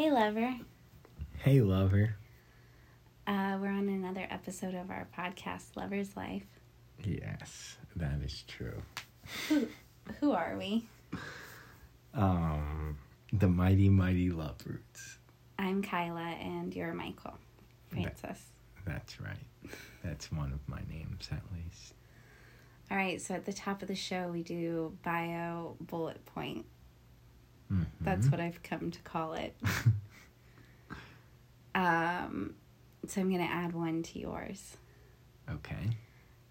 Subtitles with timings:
[0.00, 0.56] Hey, lover.
[1.40, 2.16] Hey, lover.
[3.26, 6.46] Uh, we're on another episode of our podcast, Lover's Life.
[7.04, 8.80] Yes, that is true.
[9.50, 9.68] Who,
[10.18, 10.86] who are we?
[12.14, 12.96] Um,
[13.30, 15.18] the mighty, mighty love roots.
[15.58, 17.36] I'm Kyla, and you're Michael
[17.90, 18.40] Francis.
[18.86, 19.36] That's right.
[20.02, 21.92] That's one of my names, at least.
[22.90, 26.64] All right, so at the top of the show, we do bio bullet point.
[27.72, 27.86] Mhm.
[28.00, 29.54] That's what I've come to call it.
[31.74, 32.54] um,
[33.06, 34.76] so I'm going to add one to yours.
[35.48, 35.90] Okay.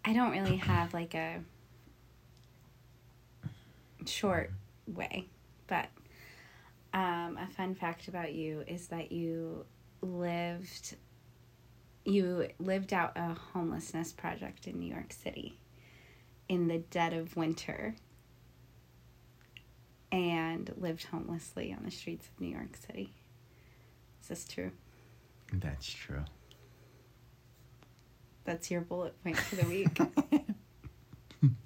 [0.05, 1.41] I don't really have like a
[4.05, 4.51] short
[4.87, 5.27] way,
[5.67, 5.87] but
[6.93, 9.65] um, a fun fact about you is that you
[10.01, 10.95] lived
[12.05, 15.59] you lived out a homelessness project in New York City
[16.47, 17.93] in the dead of winter
[20.11, 23.13] and lived homelessly on the streets of New York City.
[24.21, 24.71] Is this true?
[25.53, 26.23] That's true.
[28.45, 29.99] That's your bullet point for the week.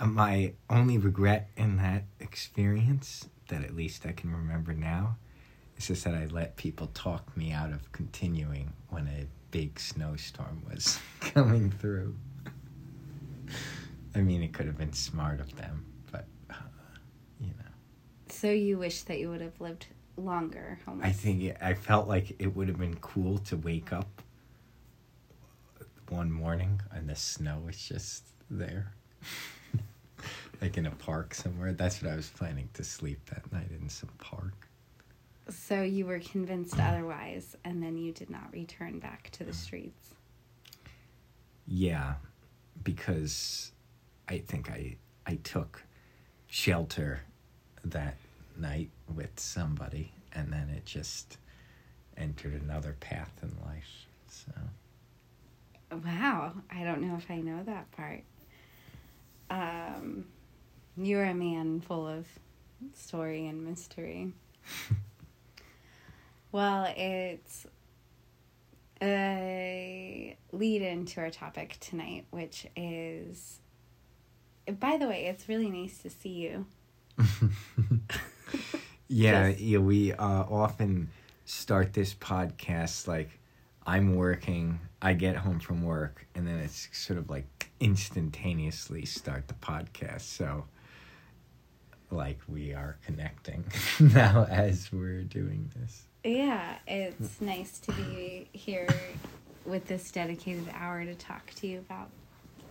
[0.00, 5.16] My only regret in that experience, that at least I can remember now,
[5.76, 10.62] is just that I let people talk me out of continuing when a big snowstorm
[10.70, 12.14] was coming through.
[14.14, 16.54] I mean, it could have been smart of them, but, uh,
[17.40, 18.27] you know.
[18.40, 19.86] So you wish that you would have lived
[20.16, 21.06] longer homeless.
[21.06, 24.22] I think it, I felt like it would have been cool to wake up
[26.08, 28.92] one morning and the snow was just there.
[30.60, 31.72] like in a park somewhere.
[31.72, 34.68] That's what I was planning to sleep that night in some park.
[35.50, 40.14] So you were convinced otherwise, and then you did not return back to the streets.
[41.66, 42.14] Yeah,
[42.84, 43.72] because
[44.28, 45.82] I think I I took
[46.48, 47.20] shelter
[47.84, 48.16] that
[48.58, 51.38] night with somebody and then it just
[52.16, 54.06] entered another path in life.
[54.28, 54.52] So
[55.90, 58.22] Wow, I don't know if I know that part.
[59.50, 60.26] Um,
[60.96, 62.26] you're a man full of
[62.94, 64.32] story and mystery.
[66.52, 67.66] well, it's
[69.00, 73.60] a lead into our topic tonight, which is.
[74.78, 76.66] By the way, it's really nice to see you.
[79.10, 79.60] Yeah, Yes.
[79.60, 81.08] yeah, we uh, often
[81.46, 83.38] start this podcast like
[83.86, 89.48] I'm working, I get home from work, and then it's sort of like instantaneously start
[89.48, 90.20] the podcast.
[90.22, 90.66] So,
[92.10, 93.64] like, we are connecting
[94.00, 96.02] now as we're doing this.
[96.22, 98.88] Yeah, it's nice to be here
[99.64, 102.10] with this dedicated hour to talk to you about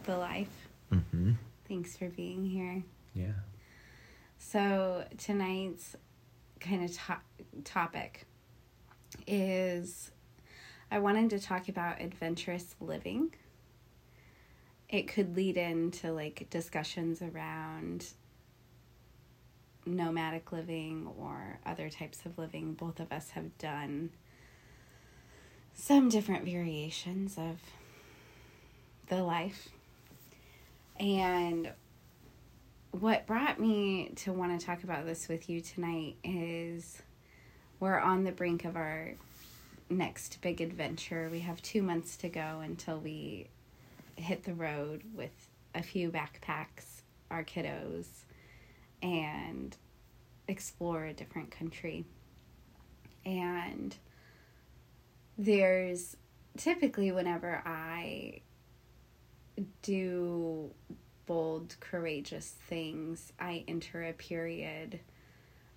[0.04, 0.68] the life.
[0.94, 1.32] Mm-hmm.
[1.68, 2.84] Thanks for being here.
[3.16, 3.34] Yeah.
[4.38, 5.96] So, tonight's
[6.60, 8.26] kind of to- topic
[9.26, 10.12] is
[10.90, 13.34] I wanted to talk about adventurous living.
[14.90, 18.08] It could lead into like discussions around
[19.86, 22.74] nomadic living or other types of living.
[22.74, 24.12] Both of us have done
[25.74, 27.58] some different variations of
[29.08, 29.70] the life.
[31.00, 31.72] And
[32.92, 37.02] what brought me to want to talk about this with you tonight is
[37.80, 39.14] we're on the brink of our
[39.90, 41.30] next big adventure.
[41.32, 43.48] We have two months to go until we
[44.16, 45.32] hit the road with
[45.76, 48.08] a few backpacks, our kiddos,
[49.04, 49.76] and
[50.48, 52.06] explore a different country.
[53.26, 53.96] And
[55.38, 56.18] there's
[56.58, 58.42] typically whenever I
[59.82, 60.72] do
[61.28, 65.02] bold, courageous things, I enter a period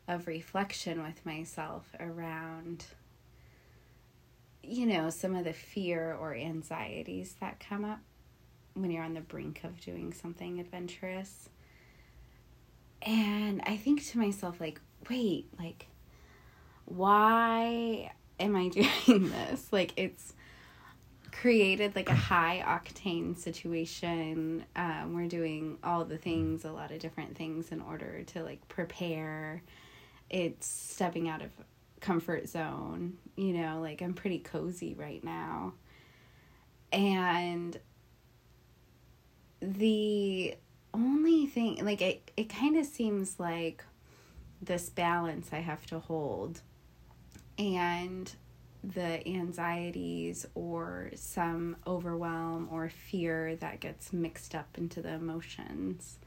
[0.08, 2.86] of reflection with myself around,
[4.62, 8.00] you know, some of the fear or anxieties that come up
[8.74, 11.50] when you're on the brink of doing something adventurous.
[13.02, 15.86] And I think to myself, like, wait, like,
[16.84, 18.68] why am I
[19.06, 19.72] doing this?
[19.72, 20.32] Like, it's
[21.40, 24.62] created like a high octane situation.
[24.76, 28.68] Um, we're doing all the things, a lot of different things in order to like
[28.68, 29.62] prepare.
[30.28, 31.50] It's stepping out of
[32.00, 35.72] comfort zone, you know, like I'm pretty cozy right now.
[36.92, 37.78] And
[39.62, 40.54] the
[40.92, 43.82] only thing like it it kind of seems like
[44.60, 46.60] this balance I have to hold
[47.58, 48.30] and
[48.82, 56.18] the anxieties or some overwhelm or fear that gets mixed up into the emotions.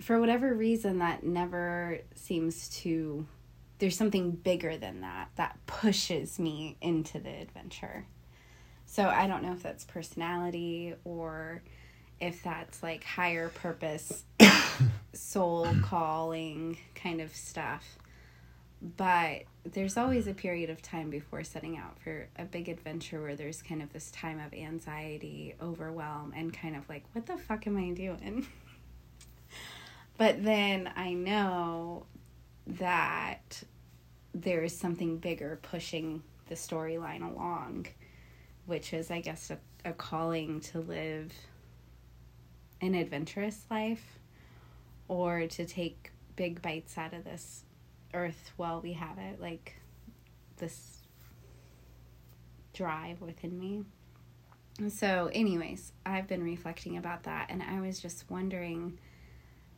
[0.00, 3.26] For whatever reason, that never seems to
[3.78, 8.06] there's something bigger than that that pushes me into the adventure.
[8.86, 11.62] So I don't know if that's personality or
[12.20, 14.24] if that's like higher purpose,
[15.12, 17.98] soul calling kind of stuff.
[18.82, 23.34] But there's always a period of time before setting out for a big adventure where
[23.34, 27.66] there's kind of this time of anxiety, overwhelm, and kind of like, what the fuck
[27.66, 28.46] am I doing?
[30.18, 32.06] but then I know
[32.66, 33.62] that
[34.34, 37.86] there is something bigger pushing the storyline along,
[38.66, 39.58] which is, I guess, a,
[39.88, 41.32] a calling to live
[42.82, 44.18] an adventurous life
[45.08, 47.64] or to take big bites out of this
[48.16, 49.76] earth while we have it, like
[50.56, 51.02] this
[52.72, 53.84] drive within me.
[54.88, 58.98] So, anyways, I've been reflecting about that and I was just wondering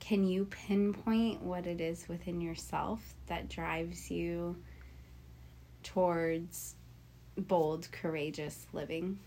[0.00, 4.56] can you pinpoint what it is within yourself that drives you
[5.82, 6.76] towards
[7.36, 9.18] bold, courageous living?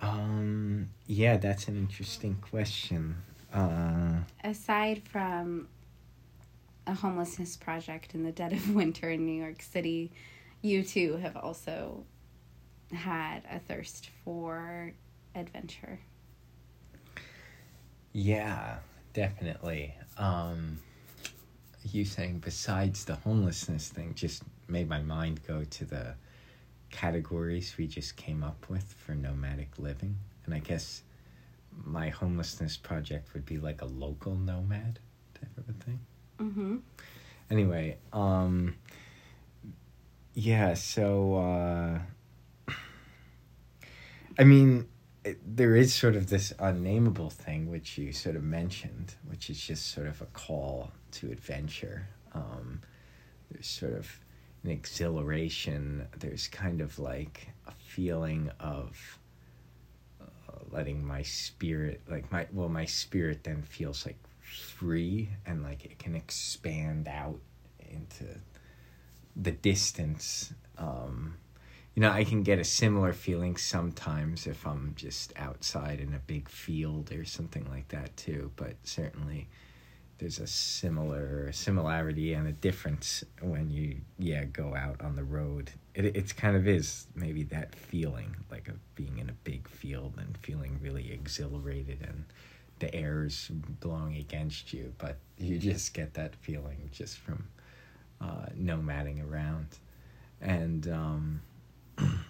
[0.00, 3.16] Um, yeah, that's an interesting question.
[3.52, 5.68] Uh, Aside from
[6.86, 10.12] a homelessness project in the dead of winter in New York City,
[10.62, 12.04] you too have also
[12.92, 14.92] had a thirst for
[15.34, 16.00] adventure.
[18.12, 18.76] Yeah,
[19.12, 19.94] definitely.
[20.16, 20.78] Um,
[21.82, 26.14] you saying besides the homelessness thing just made my mind go to the
[26.90, 30.16] categories we just came up with for nomadic living.
[30.44, 31.02] And I guess
[31.72, 35.00] my homelessness project would be like a local nomad
[35.34, 35.98] type of a thing.
[36.40, 36.76] Mm-hmm.
[37.50, 38.74] Anyway, um,
[40.34, 42.72] yeah, so, uh,
[44.38, 44.86] I mean,
[45.24, 49.60] it, there is sort of this unnameable thing which you sort of mentioned, which is
[49.60, 52.08] just sort of a call to adventure.
[52.32, 52.80] Um,
[53.50, 54.20] there's sort of
[54.64, 56.08] an exhilaration.
[56.18, 59.18] There's kind of like a feeling of
[60.20, 65.84] uh, letting my spirit, like my well, my spirit then feels like free and like
[65.84, 67.40] it can expand out
[67.78, 68.24] into
[69.36, 70.52] the distance.
[70.78, 71.36] Um,
[71.94, 76.18] you know, I can get a similar feeling sometimes if I'm just outside in a
[76.18, 78.50] big field or something like that too.
[78.56, 79.48] But certainly,
[80.18, 85.70] there's a similar similarity and a difference when you yeah go out on the road.
[85.94, 90.14] It it's kind of is maybe that feeling like of being in a big field
[90.18, 92.24] and feeling really exhilarated and
[92.84, 93.48] the air's
[93.80, 97.48] blowing against you, but you just get that feeling just from
[98.20, 99.68] uh, nomading around,
[100.40, 100.88] and.
[100.88, 101.42] Um,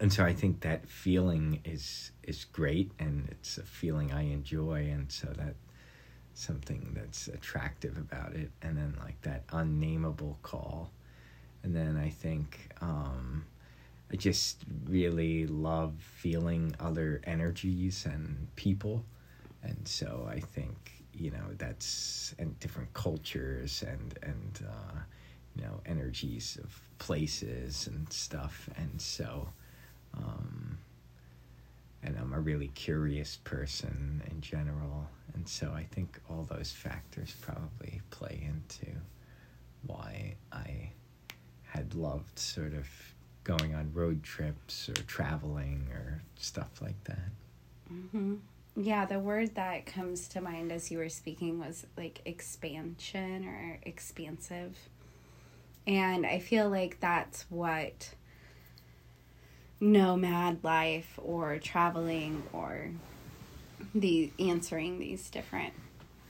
[0.00, 4.88] and so I think that feeling is is great, and it's a feeling I enjoy,
[4.90, 5.54] and so that
[6.34, 10.90] something that's attractive about it, and then like that unnameable call,
[11.62, 13.46] and then I think um,
[14.12, 19.04] I just really love feeling other energies and people,
[19.62, 24.60] and so I think you know that's and different cultures and and.
[24.68, 25.00] Uh,
[25.56, 29.48] you know energies of places and stuff and so
[30.16, 30.78] um,
[32.02, 37.34] and i'm a really curious person in general and so i think all those factors
[37.40, 38.92] probably play into
[39.86, 40.90] why i
[41.64, 42.86] had loved sort of
[43.46, 47.30] going on road trips or traveling or stuff like that?
[47.92, 48.34] Mm-hmm.
[48.74, 53.78] yeah the word that comes to mind as you were speaking was like expansion or
[53.82, 54.76] expansive.
[55.86, 58.10] And I feel like that's what
[59.78, 62.90] nomad life or traveling or
[63.94, 65.74] the answering these different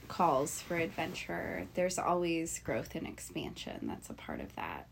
[0.07, 4.87] calls for adventure, there's always growth and expansion that's a part of that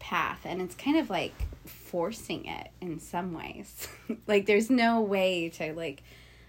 [0.00, 0.40] path.
[0.44, 3.86] And it's kind of like forcing it in some ways.
[4.26, 6.02] like there's no way to like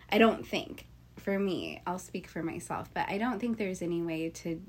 [0.10, 4.02] I don't think for me, I'll speak for myself, but I don't think there's any
[4.02, 4.60] way to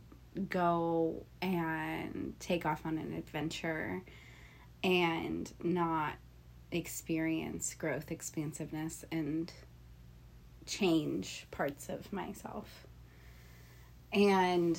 [0.49, 4.03] go and take off on an adventure
[4.85, 6.15] and not
[6.71, 9.53] experience growth, expansiveness, and
[10.67, 12.87] change parts of myself.
[14.13, 14.79] And,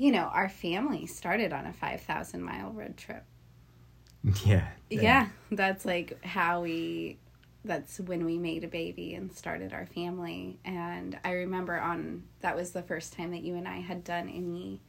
[0.00, 3.22] you know, our family started on a 5,000 mile road trip.
[4.88, 5.00] Yeah.
[5.02, 7.18] Yeah, that's like how we
[7.64, 10.58] that's when we made a baby and started our family.
[10.64, 14.30] And I remember on that was the first time that you and I had done
[14.30, 14.80] any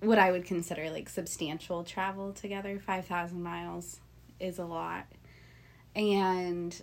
[0.00, 2.80] what I would consider like substantial travel together.
[2.80, 4.00] 5,000 miles
[4.40, 5.06] is a lot.
[5.94, 6.80] And,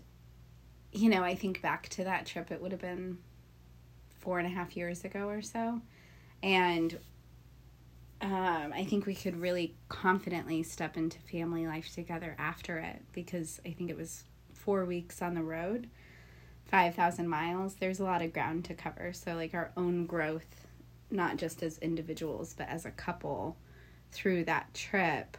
[0.94, 3.18] you know, I think back to that trip, it would have been
[4.20, 5.82] four and a half years ago or so.
[6.44, 6.98] And
[8.22, 13.60] um, I think we could really confidently step into family life together after it because
[13.66, 15.90] I think it was four weeks on the road,
[16.66, 17.76] 5,000 miles.
[17.76, 19.12] There's a lot of ground to cover.
[19.14, 20.68] So, like, our own growth,
[21.10, 23.58] not just as individuals, but as a couple
[24.12, 25.38] through that trip,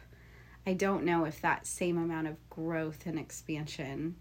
[0.65, 4.15] I don't know if that same amount of growth and expansion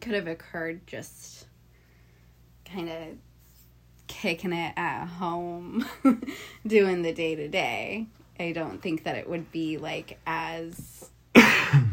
[0.00, 1.46] could have occurred just
[2.64, 3.08] kind of
[4.06, 5.86] kicking it at home,
[6.66, 8.06] doing the day to day.
[8.38, 11.10] I don't think that it would be like as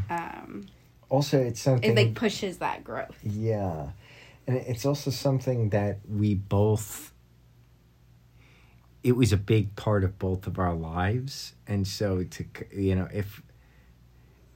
[0.10, 0.68] um
[1.10, 3.18] also it's something it like pushes that growth.
[3.24, 3.90] Yeah.
[4.46, 7.14] And it's also something that we both
[9.04, 13.08] it was a big part of both of our lives and so to you know
[13.14, 13.42] if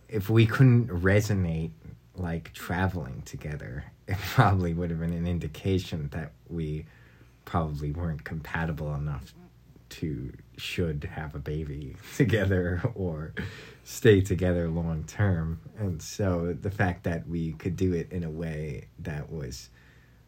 [0.08, 1.72] if we couldn't resonate
[2.16, 6.86] like traveling together it probably would have been an indication that we
[7.48, 9.34] probably weren't compatible enough
[9.90, 13.34] to should have a baby together or
[13.86, 15.62] stay together long term.
[15.80, 19.70] And so the fact that we could do it in a way that was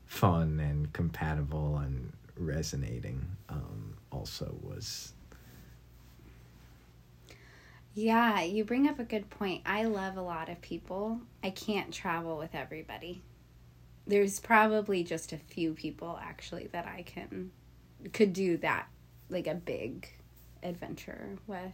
[0.06, 5.14] fun and compatible and resonating um, also was
[7.94, 9.62] yeah you bring up a good point.
[9.66, 11.20] I love a lot of people.
[11.44, 13.22] I can't travel with everybody
[14.10, 17.52] there's probably just a few people actually that I can
[18.12, 18.88] could do that
[19.30, 20.10] like a big
[20.64, 21.74] adventure with.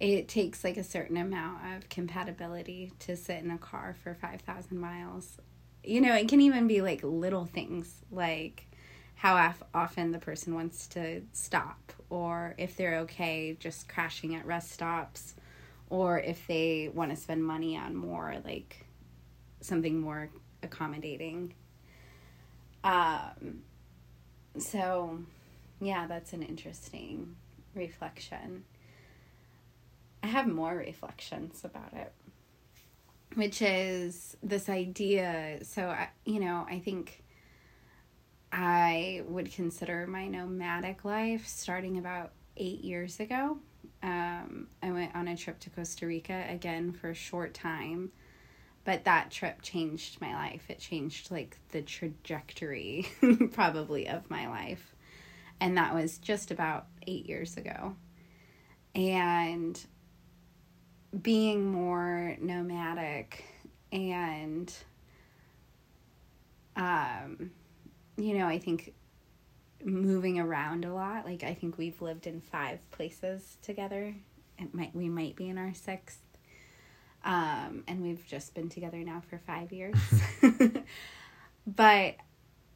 [0.00, 4.76] It takes like a certain amount of compatibility to sit in a car for 5,000
[4.76, 5.36] miles.
[5.84, 8.66] You know, it can even be like little things like
[9.14, 14.72] how often the person wants to stop or if they're okay just crashing at rest
[14.72, 15.36] stops
[15.88, 18.84] or if they want to spend money on more like
[19.60, 20.28] something more
[20.62, 21.54] accommodating.
[22.84, 23.62] Um,
[24.58, 25.18] so,
[25.80, 27.36] yeah, that's an interesting
[27.74, 28.64] reflection.
[30.22, 32.12] I have more reflections about it,
[33.34, 35.58] which is this idea.
[35.62, 37.22] So, I, you know, I think
[38.52, 43.58] I would consider my nomadic life starting about eight years ago.
[44.02, 48.10] Um, I went on a trip to Costa Rica again for a short time
[48.84, 50.64] but that trip changed my life.
[50.68, 53.08] It changed like the trajectory
[53.52, 54.94] probably of my life.
[55.60, 57.94] And that was just about 8 years ago.
[58.94, 59.80] And
[61.20, 63.44] being more nomadic
[63.92, 64.74] and
[66.74, 67.50] um
[68.16, 68.94] you know, I think
[69.84, 71.24] moving around a lot.
[71.24, 74.14] Like I think we've lived in 5 places together.
[74.58, 76.20] It might we might be in our sixth
[77.24, 79.96] um, and we've just been together now for five years.
[81.66, 82.16] but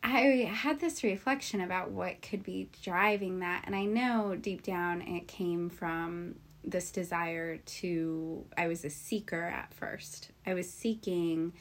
[0.03, 3.65] I had this reflection about what could be driving that.
[3.67, 9.43] And I know deep down it came from this desire to, I was a seeker
[9.43, 10.31] at first.
[10.47, 11.53] I was seeking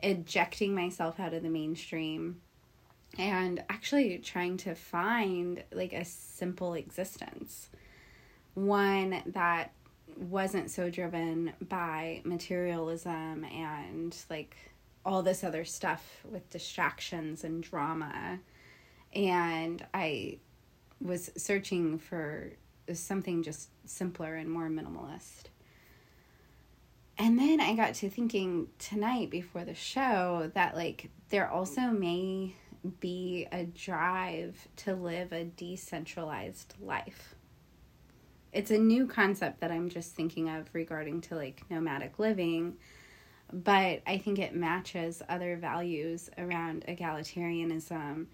[0.00, 2.40] ejecting myself out of the mainstream
[3.18, 7.68] and actually trying to find like a simple existence.
[8.54, 9.72] One that
[10.16, 14.56] wasn't so driven by materialism and like
[15.04, 18.38] all this other stuff with distractions and drama.
[19.14, 20.38] And I
[21.00, 22.52] was searching for
[22.92, 25.44] something just simpler and more minimalist.
[27.18, 32.54] And then I got to thinking tonight before the show that, like, there also may
[33.00, 37.34] be a drive to live a decentralized life
[38.52, 42.76] it's a new concept that I'm just thinking of regarding to like nomadic living,
[43.52, 48.26] but I think it matches other values around egalitarianism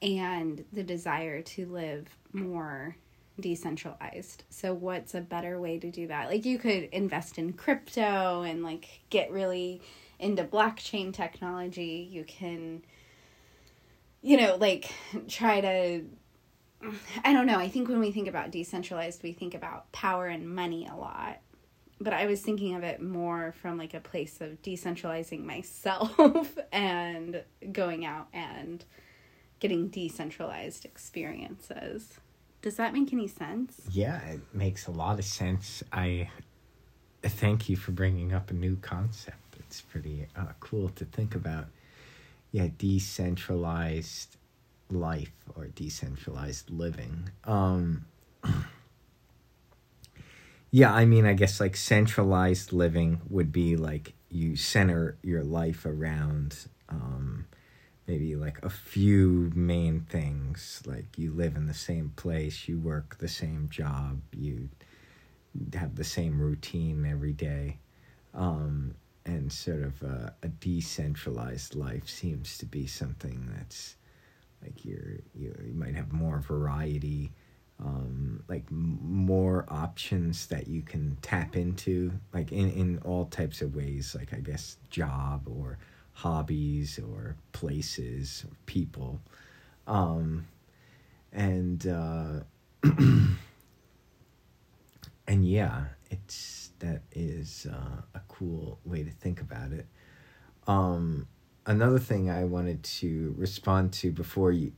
[0.00, 2.96] and the desire to live more
[3.40, 4.44] decentralized.
[4.50, 6.28] So what's a better way to do that?
[6.28, 9.82] Like you could invest in crypto and like get really
[10.18, 12.08] into blockchain technology.
[12.10, 12.82] You can
[14.22, 14.92] you know, like
[15.28, 16.04] try to
[17.24, 17.58] I don't know.
[17.58, 21.40] I think when we think about decentralized, we think about power and money a lot.
[22.00, 27.42] But I was thinking of it more from like a place of decentralizing myself and
[27.72, 28.84] going out and
[29.58, 32.14] getting decentralized experiences.
[32.62, 33.80] Does that make any sense?
[33.90, 35.82] Yeah, it makes a lot of sense.
[35.92, 36.30] I
[37.22, 39.56] thank you for bringing up a new concept.
[39.58, 41.66] It's pretty uh, cool to think about.
[42.52, 44.37] Yeah, decentralized
[44.90, 47.30] life or decentralized living.
[47.44, 48.06] Um,
[50.70, 55.86] yeah, I mean, I guess like centralized living would be like you center your life
[55.86, 56.56] around
[56.88, 57.46] um,
[58.06, 63.18] maybe like a few main things like you live in the same place you work
[63.18, 64.68] the same job you
[65.74, 67.78] have the same routine every day
[68.34, 73.96] um, and sort of a, a, decentralized life seems to be something that's
[74.62, 77.32] like you're you, you might have more variety
[77.80, 83.76] um, like more options that you can tap into like in, in all types of
[83.76, 85.78] ways like i guess job or
[86.18, 89.20] hobbies or places or people.
[89.86, 90.48] Um,
[91.32, 92.40] and uh,
[92.82, 93.38] and
[95.28, 99.86] yeah, it's that is uh, a cool way to think about it.
[100.66, 101.28] Um,
[101.68, 104.72] another thing I wanted to respond to before you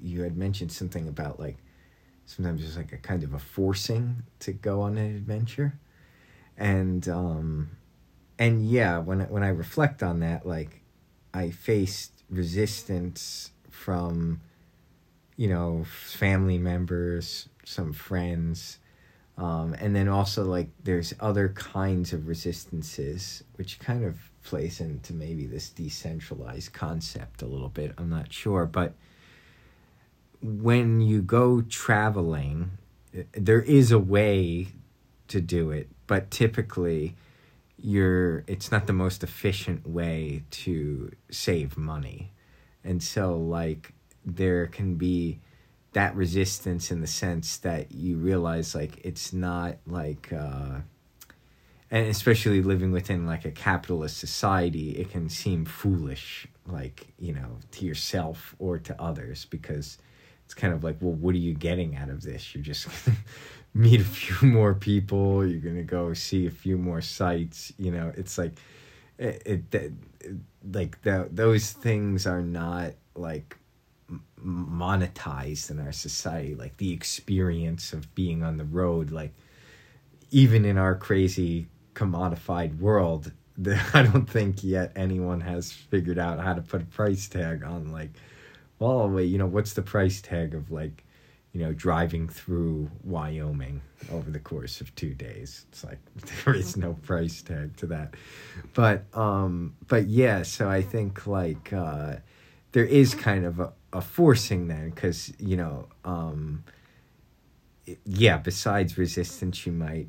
[0.00, 1.58] you had mentioned something about like
[2.24, 5.78] sometimes there's like a kind of a forcing to go on an adventure,
[6.56, 7.70] and um,
[8.38, 10.80] and yeah, when when I reflect on that, like
[11.34, 14.40] I faced resistance from,
[15.36, 18.78] you know, family members, some friends,
[19.36, 25.12] um, and then also like there's other kinds of resistances, which kind of plays into
[25.12, 27.92] maybe this decentralized concept a little bit.
[27.98, 28.94] I'm not sure, but
[30.42, 32.72] when you go traveling,
[33.32, 34.68] there is a way
[35.28, 37.14] to do it, but typically
[37.82, 42.32] you're it's not the most efficient way to save money
[42.84, 43.92] and so like
[44.24, 45.40] there can be
[45.92, 50.78] that resistance in the sense that you realize like it's not like uh
[51.92, 57.58] and especially living within like a capitalist society it can seem foolish like you know
[57.70, 59.98] to yourself or to others because
[60.44, 62.54] it's kind of like well what are you getting out of this?
[62.54, 63.16] You're just gonna
[63.74, 65.46] meet a few more people.
[65.46, 68.52] You're gonna go see a few more sites you know it's like
[69.18, 69.92] it, it, it
[70.72, 73.56] like the, those things are not like
[74.42, 76.54] monetized in our society.
[76.54, 79.34] Like the experience of being on the road like
[80.30, 86.40] even in our crazy commodified world the, i don't think yet anyone has figured out
[86.40, 88.10] how to put a price tag on like
[88.78, 91.04] well wait you know what's the price tag of like
[91.52, 95.66] you know, driving through Wyoming over the course of two days.
[95.68, 95.98] It's like
[96.44, 98.14] there is no price tag to that.
[98.74, 102.16] But um but yeah, so I think like uh
[102.72, 106.64] there is kind of a, a forcing then because you know um
[108.06, 110.08] yeah besides resistance you might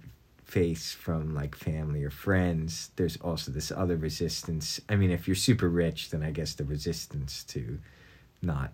[0.54, 5.36] face from like family or friends there's also this other resistance i mean if you're
[5.36, 7.80] super rich then i guess the resistance to
[8.42, 8.72] not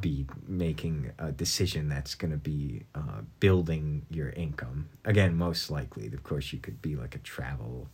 [0.00, 4.88] be making a decision that's going to be uh, building your income.
[5.04, 7.88] Again, most likely, of course, you could be like a travel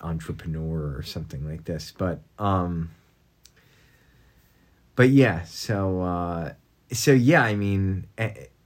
[0.00, 2.90] entrepreneur or something like this, but um,
[4.96, 5.44] but yeah.
[5.44, 6.52] So uh,
[6.92, 8.06] so yeah, I mean,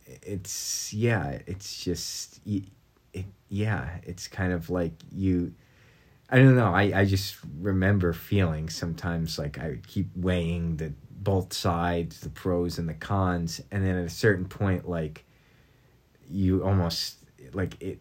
[0.06, 2.40] it's yeah, it's just
[3.52, 5.52] yeah, it's kind of like you.
[6.30, 6.72] I don't know.
[6.72, 12.30] I, I just remember feeling sometimes like I would keep weighing the both sides, the
[12.30, 15.26] pros and the cons, and then at a certain point, like
[16.30, 17.18] you almost
[17.52, 18.00] like it.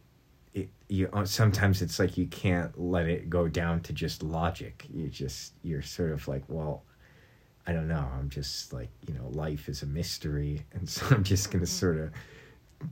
[0.54, 4.86] It you uh, sometimes it's like you can't let it go down to just logic.
[4.90, 6.84] You just you're sort of like, well,
[7.68, 8.08] I don't know.
[8.18, 11.72] I'm just like you know, life is a mystery, and so I'm just gonna mm-hmm.
[11.72, 12.14] sort of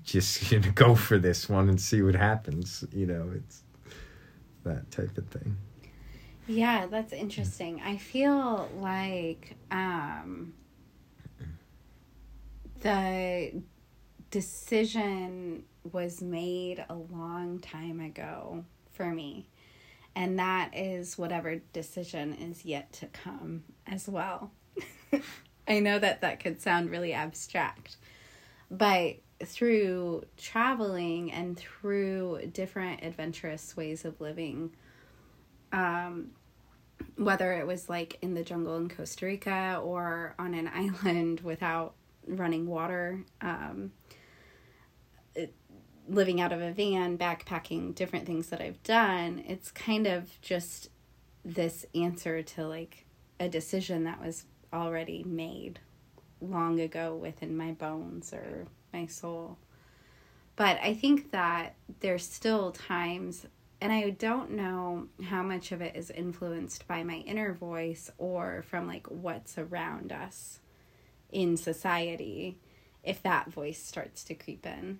[0.03, 2.83] just know, go for this one and see what happens.
[2.93, 3.63] You know, it's
[4.63, 5.57] that type of thing.
[6.47, 7.81] Yeah, that's interesting.
[7.85, 10.53] I feel like um,
[12.81, 13.61] the
[14.31, 19.47] decision was made a long time ago for me.
[20.15, 24.51] And that is whatever decision is yet to come as well.
[25.67, 27.97] I know that that could sound really abstract,
[28.71, 34.71] but through traveling and through different adventurous ways of living,
[35.71, 36.31] um,
[37.15, 41.93] whether it was like in the jungle in Costa Rica or on an island without
[42.27, 43.91] running water, um,
[46.09, 50.89] living out of a van, backpacking, different things that I've done, it's kind of just
[51.45, 53.05] this answer to like
[53.39, 55.79] a decision that was already made
[56.41, 59.57] long ago within my bones or my soul.
[60.55, 63.45] But I think that there's still times
[63.81, 68.63] and I don't know how much of it is influenced by my inner voice or
[68.67, 70.59] from like what's around us
[71.31, 72.57] in society
[73.03, 74.99] if that voice starts to creep in.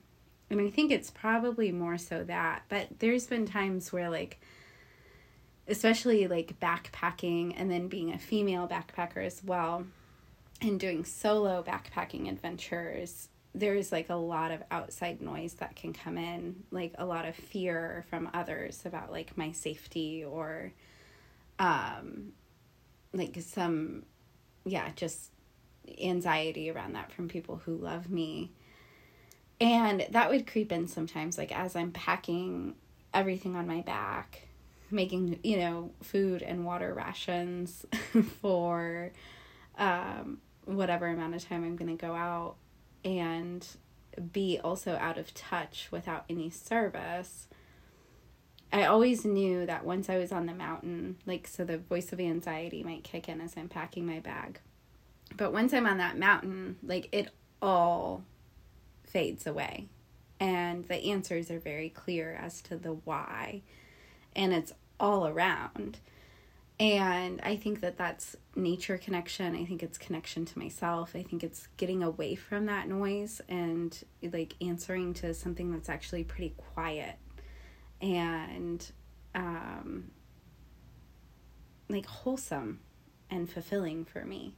[0.50, 4.40] And I think it's probably more so that, but there's been times where like
[5.68, 9.86] especially like backpacking and then being a female backpacker as well
[10.62, 16.18] and doing solo backpacking adventures there's like a lot of outside noise that can come
[16.18, 20.72] in like a lot of fear from others about like my safety or
[21.58, 22.32] um
[23.14, 24.04] like some
[24.66, 25.32] yeah just
[26.00, 28.52] anxiety around that from people who love me.
[29.60, 32.76] And that would creep in sometimes like as i'm packing
[33.14, 34.48] everything on my back
[34.92, 37.86] making you know food and water rations
[38.42, 39.12] for
[39.78, 42.56] um whatever amount of time i'm going to go out
[43.04, 43.66] and
[44.32, 47.48] be also out of touch without any service,
[48.72, 52.20] I always knew that once I was on the mountain, like, so the voice of
[52.20, 54.60] anxiety might kick in as I'm packing my bag.
[55.36, 57.30] But once I'm on that mountain, like, it
[57.62, 58.24] all
[59.04, 59.88] fades away.
[60.40, 63.62] And the answers are very clear as to the why.
[64.36, 65.98] And it's all around.
[66.80, 69.54] And I think that that's nature connection.
[69.54, 71.12] I think it's connection to myself.
[71.14, 76.24] I think it's getting away from that noise and like answering to something that's actually
[76.24, 77.16] pretty quiet
[78.02, 78.90] and
[79.36, 80.12] um,
[81.90, 82.80] like wholesome
[83.30, 84.56] and fulfilling for me.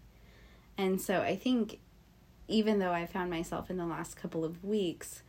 [0.77, 1.79] And so I think
[2.47, 5.23] even though I found myself in the last couple of weeks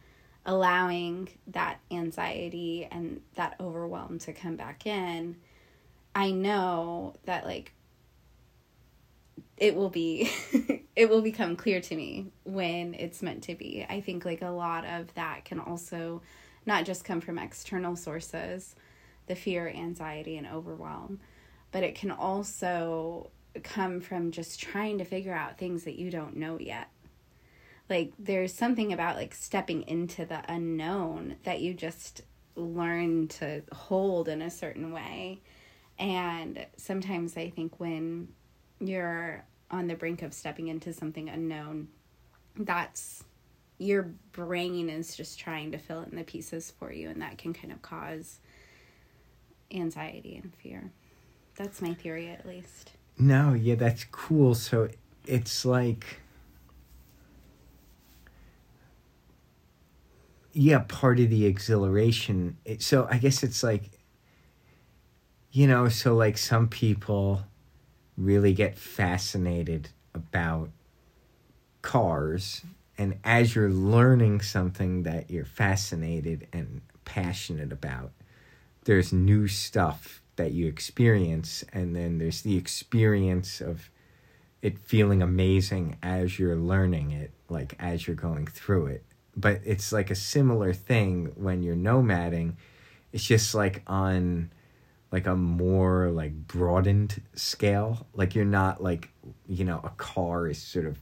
[0.45, 5.37] allowing that anxiety and that overwhelm to come back in
[6.15, 7.73] I know that like
[9.57, 10.31] it will be
[10.97, 13.87] it will become clear to me when it's meant to be.
[13.89, 16.23] I think like a lot of that can also
[16.67, 18.75] not just come from external sources,
[19.27, 21.21] the fear, anxiety and overwhelm,
[21.71, 23.31] but it can also
[23.63, 26.89] come from just trying to figure out things that you don't know yet.
[27.91, 32.23] Like there's something about like stepping into the unknown that you just
[32.57, 35.41] learn to hold in a certain way
[36.03, 38.27] and sometimes I think when
[38.81, 41.87] you're on the brink of stepping into something unknown,
[42.57, 43.23] that's
[43.79, 47.53] your brain is just trying to fill in the pieces for you, and that can
[47.53, 48.41] kind of cause
[49.71, 50.91] anxiety and fear.
[51.55, 52.91] That's my theory, at least.
[53.17, 54.57] No, yeah, that's cool.
[54.57, 54.89] So
[55.25, 56.21] it's like,
[60.53, 62.57] yeah, part of the exhilaration.
[62.81, 64.02] So I guess it's like
[65.53, 67.43] you know, so like some people
[68.17, 70.71] really get fascinated about
[71.83, 72.63] cars
[72.99, 78.13] and as you're learning something that you're fascinated and passionate about
[78.85, 83.91] there's new stuff that you experience and then there's the experience of
[84.61, 89.05] it feeling amazing as you're learning it like as you're going through it.
[89.37, 92.55] But it's like a similar thing when you're nomading.
[93.13, 94.51] It's just like on
[95.13, 98.07] like a more like broadened scale.
[98.15, 99.11] Like you're not like
[99.47, 100.99] you know a car is sort of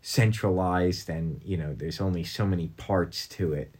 [0.00, 3.74] centralized and you know there's only so many parts to it.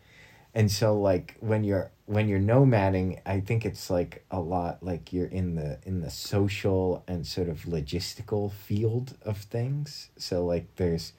[0.53, 5.13] And so like when you're when you're nomading i think it's like a lot like
[5.13, 10.11] you're in the in the social and sort of logistical field of things.
[10.19, 11.13] So like there's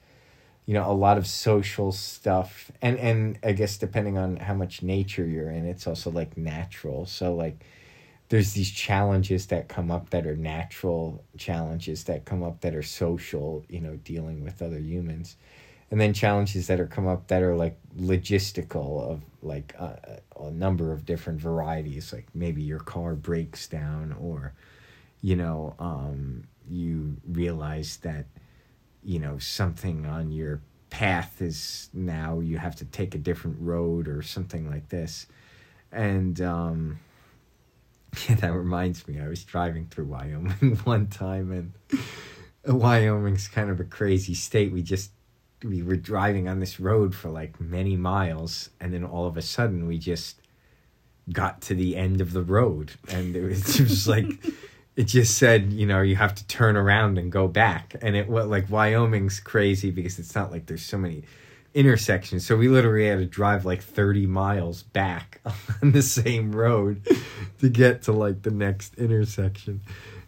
[0.66, 2.70] you know a lot of social stuff.
[2.82, 7.06] And and i guess depending on how much nature you're in it's also like natural.
[7.06, 7.64] So like
[8.28, 12.82] there's these challenges that come up that are natural challenges that come up that are
[12.82, 15.36] social you know dealing with other humans.
[15.90, 19.94] And then challenges that are come up that are like logistical of like uh,
[20.38, 24.52] a number of different varieties like maybe your car breaks down or
[25.22, 28.26] you know um, you realize that
[29.02, 30.60] you know something on your
[30.90, 35.26] path is now you have to take a different road or something like this.
[35.92, 36.98] And um,
[38.28, 39.20] yeah, that reminds me.
[39.20, 42.00] I was driving through Wyoming one time, and
[42.80, 44.72] Wyoming's kind of a crazy state.
[44.72, 45.10] We just
[45.62, 49.42] we were driving on this road for like many miles, and then all of a
[49.42, 50.40] sudden we just
[51.32, 54.26] got to the end of the road, and it was, was like
[54.96, 58.28] it just said, you know, you have to turn around and go back, and it
[58.28, 61.24] was like Wyoming's crazy because it's not like there's so many
[61.78, 62.40] intersection.
[62.40, 65.40] So we literally had to drive like 30 miles back
[65.82, 67.06] on the same road
[67.60, 69.80] to get to like the next intersection.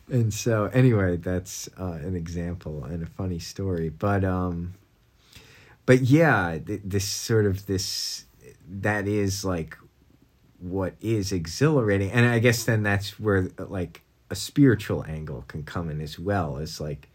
[0.09, 3.89] And so anyway, that's uh, an example and a funny story.
[3.89, 4.75] But um
[5.87, 8.27] but yeah, th- this sort of this
[8.69, 9.77] that is like
[10.61, 12.13] what is exhilarating.
[12.13, 16.59] And I guess then that's where like a spiritual angle can come in as well
[16.59, 17.09] as like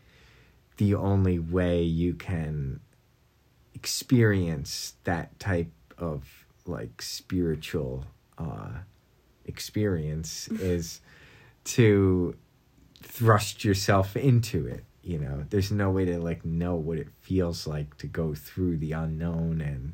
[0.75, 2.81] the only way you can
[3.85, 8.03] experience that type of like spiritual
[8.37, 8.71] uh
[9.45, 11.01] experience is
[11.63, 12.35] to
[13.01, 15.45] thrust yourself into it you know?
[15.49, 19.61] There's no way to like know what it feels like to go through the unknown
[19.61, 19.93] and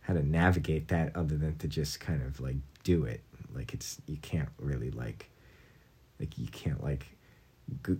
[0.00, 3.22] how to navigate that other than to just kind of like do it.
[3.54, 5.30] Like it's you can't really like
[6.18, 7.06] like you can't like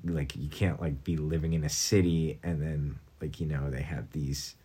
[0.04, 3.82] like you can't like be living in a city and then like you know they
[3.82, 4.56] have these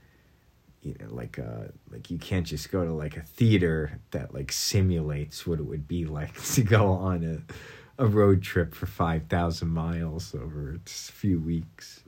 [0.84, 4.52] you know like uh like you can't just go to like a theater that like
[4.52, 7.54] simulates what it would be like to go on a
[7.98, 12.04] a road trip for 5000 miles over a few weeks.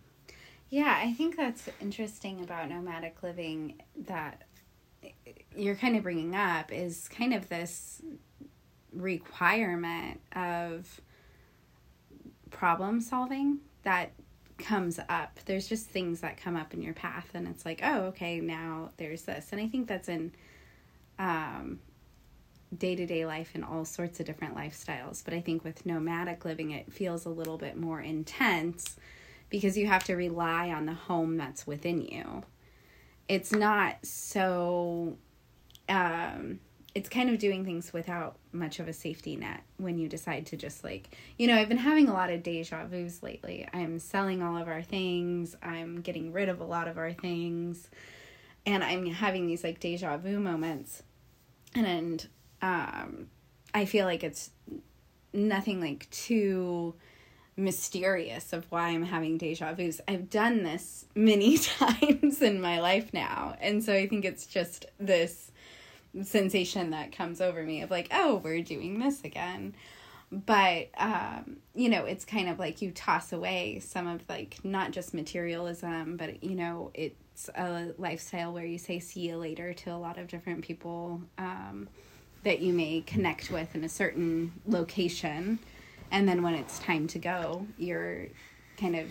[0.70, 4.44] Yeah, I think that's interesting about nomadic living that
[5.56, 8.02] you're kind of bringing up is kind of this
[8.92, 11.02] requirement of
[12.50, 14.12] problem solving that
[14.58, 15.40] comes up.
[15.46, 18.92] There's just things that come up in your path, and it's like, oh, okay, now
[18.98, 19.50] there's this.
[19.52, 20.32] And I think that's in
[21.20, 21.80] um,
[22.78, 25.24] day to day life in all sorts of different lifestyles.
[25.24, 28.96] But I think with nomadic living, it feels a little bit more intense
[29.50, 32.44] because you have to rely on the home that's within you.
[33.28, 35.18] It's not so,
[35.90, 36.60] um,
[36.96, 40.56] it's kind of doing things without much of a safety net when you decide to
[40.56, 43.68] just like, you know, I've been having a lot of deja vus lately.
[43.74, 47.90] I'm selling all of our things, I'm getting rid of a lot of our things,
[48.66, 51.04] and I'm having these like deja vu moments.
[51.76, 52.26] And
[52.62, 53.28] um,
[53.74, 54.52] I feel like it's
[55.34, 56.96] nothing like too
[57.58, 60.00] mysterious of why I'm having deja vus.
[60.08, 63.58] I've done this many times in my life now.
[63.60, 65.52] And so I think it's just this
[66.24, 69.76] sensation that comes over me of like, oh, we're doing this again.
[70.32, 74.92] But, um, you know, it's kind of like you toss away some of like not
[74.92, 79.92] just materialism, but, you know, it's a lifestyle where you say see you later to
[79.92, 81.88] a lot of different people um,
[82.44, 85.60] that you may connect with in a certain location
[86.12, 88.28] and then when it's time to go you're
[88.78, 89.08] kind of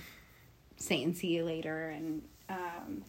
[0.76, 3.04] saying see you later and um,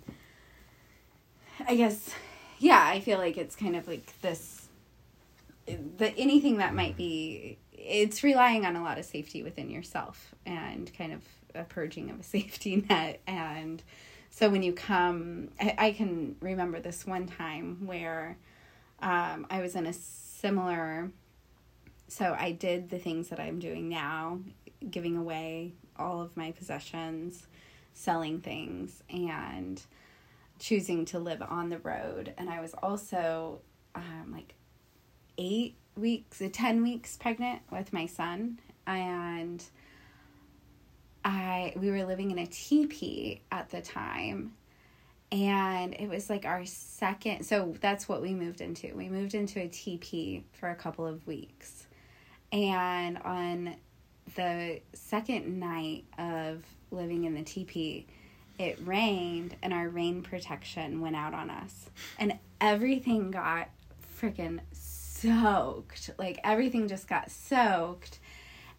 [1.67, 2.11] i guess
[2.59, 4.67] yeah i feel like it's kind of like this
[5.97, 10.91] the anything that might be it's relying on a lot of safety within yourself and
[10.97, 11.21] kind of
[11.53, 13.21] a purging of a safety net.
[13.27, 13.81] And
[14.29, 18.37] so when you come i, I can remember this one time where
[19.01, 21.09] um, i was in a similar
[22.07, 24.39] so I did the things that I'm doing now,
[24.89, 27.47] giving away all of my possessions,
[27.93, 29.81] selling things, and
[30.59, 32.33] choosing to live on the road.
[32.37, 33.61] And I was also
[33.93, 34.55] um, like
[35.37, 38.59] eight weeks, uh, 10 weeks pregnant with my son.
[38.87, 39.63] And
[41.23, 44.53] I, we were living in a teepee at the time.
[45.31, 48.95] And it was like our second, so that's what we moved into.
[48.95, 51.87] We moved into a teepee for a couple of weeks
[52.55, 53.75] and on
[54.35, 58.07] the second night of living in the teepee,
[58.57, 61.89] it rained and our rain protection went out on us.
[62.17, 63.69] And everything got
[64.19, 66.11] freaking soaked.
[66.17, 68.19] Like everything just got soaked.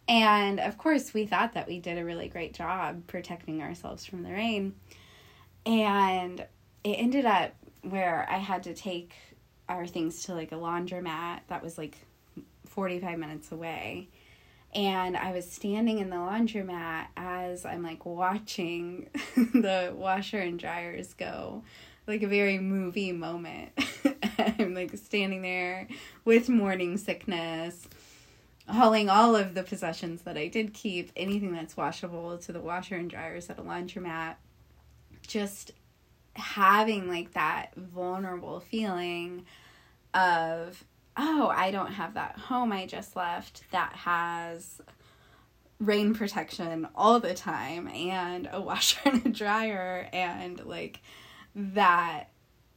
[0.09, 4.23] And of course, we thought that we did a really great job protecting ourselves from
[4.23, 4.75] the rain.
[5.65, 6.41] And
[6.85, 9.15] it ended up where I had to take
[9.69, 11.99] our things to like a laundromat that was like
[12.67, 14.09] 45 minutes away.
[14.75, 21.15] And I was standing in the laundromat as I'm like watching the washer and dryers
[21.15, 21.63] go,
[22.07, 23.73] like a very movie moment.
[24.39, 25.89] I'm like standing there
[26.25, 27.89] with morning sickness,
[28.69, 32.97] hauling all of the possessions that I did keep, anything that's washable to the washer
[32.97, 34.35] and dryers at a laundromat.
[35.27, 35.73] Just
[36.35, 39.45] having like that vulnerable feeling
[40.13, 40.85] of
[41.17, 44.81] oh, I don't have that home I just left that has
[45.79, 51.01] rain protection all the time and a washer and a dryer and like
[51.55, 52.31] that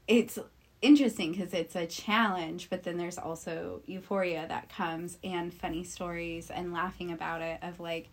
[0.08, 0.38] it's
[0.82, 6.50] interesting because it's a challenge but then there's also euphoria that comes and funny stories
[6.50, 8.10] and laughing about it of like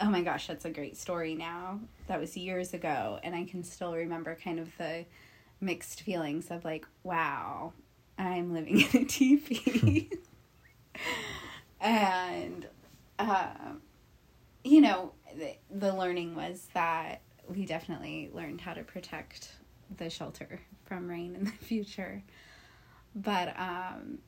[0.00, 1.78] oh my gosh that's a great story now.
[2.06, 5.04] That was years ago and i can still remember kind of the
[5.60, 7.72] mixed feelings of like wow
[8.20, 10.10] I'm living in a teepee.
[11.80, 12.66] and,
[13.18, 13.54] uh,
[14.62, 19.52] you know, the, the learning was that we definitely learned how to protect
[19.96, 22.22] the shelter from rain in the future.
[23.14, 24.18] But, um,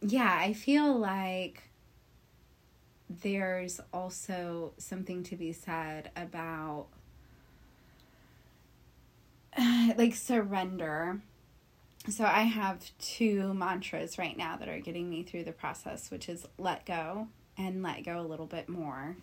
[0.00, 1.64] yeah, I feel like
[3.10, 6.86] there's also something to be said about
[9.96, 11.20] like surrender
[12.08, 16.28] so I have two mantras right now that are getting me through the process, which
[16.28, 19.16] is let go and let go a little bit more.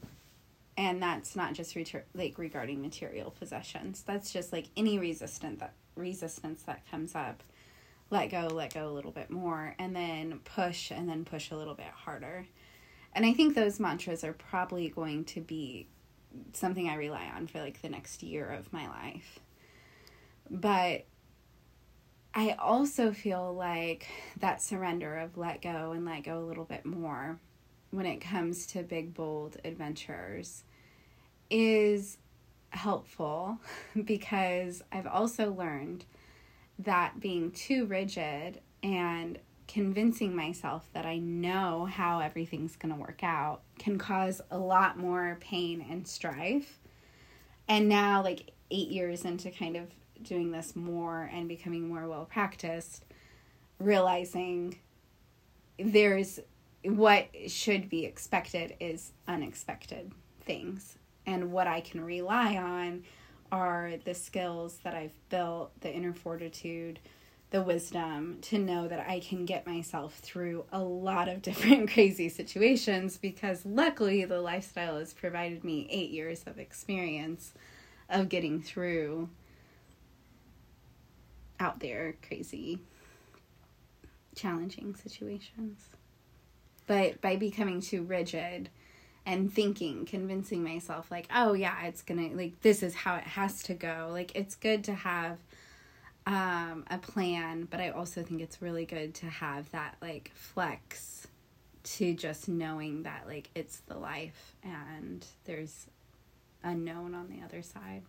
[0.78, 4.04] And that's not just retur- like regarding material possessions.
[4.06, 7.42] That's just like any resistant that resistance that comes up.
[8.12, 11.56] Let go, let go a little bit more, and then push, and then push a
[11.56, 12.46] little bit harder.
[13.14, 15.88] And I think those mantras are probably going to be
[16.54, 19.40] something I rely on for like the next year of my life.
[20.52, 21.06] But
[22.38, 24.08] I also feel like
[24.42, 27.40] that surrender of let go and let go a little bit more
[27.92, 30.66] when it comes to big, bold adventures
[31.50, 32.18] is
[32.72, 33.60] helpful
[34.04, 36.04] because I've also learned
[36.80, 43.24] that being too rigid and convincing myself that I know how everything's going to work
[43.24, 46.80] out can cause a lot more pain and strife.
[47.70, 49.88] And now, like eight years into kind of
[50.22, 53.06] doing this more and becoming more well practiced,
[53.80, 54.80] realizing
[55.78, 56.40] there's
[56.84, 60.98] what should be expected is unexpected things.
[61.26, 63.04] And what I can rely on
[63.52, 67.00] are the skills that I've built, the inner fortitude,
[67.52, 72.30] the wisdom to know that I can get myself through a lot of different crazy
[72.30, 77.54] situations because luckily the lifestyle has provided me eight years of experience
[78.10, 79.30] of getting through
[81.60, 82.80] out there crazy,
[84.36, 85.90] challenging situations.
[86.88, 88.70] But by becoming too rigid
[89.26, 93.64] and thinking, convincing myself, like, oh, yeah, it's gonna, like, this is how it has
[93.64, 94.10] to go.
[94.12, 95.40] Like, it's good to have
[96.28, 101.28] um, a plan, but I also think it's really good to have that, like, flex
[101.84, 105.88] to just knowing that, like, it's the life and there's
[106.64, 108.02] unknown on the other side.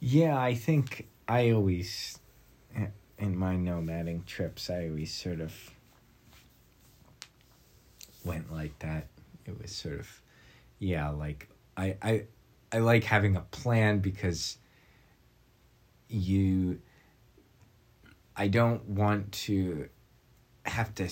[0.00, 2.18] Yeah, I think I always,
[3.16, 5.54] in my nomading trips, I always sort of
[8.24, 9.06] went like that.
[9.46, 10.22] It was sort of,
[10.80, 12.24] yeah, like I I
[12.72, 14.58] I like having a plan because
[16.08, 16.80] you.
[18.36, 19.88] I don't want to
[20.66, 21.08] have to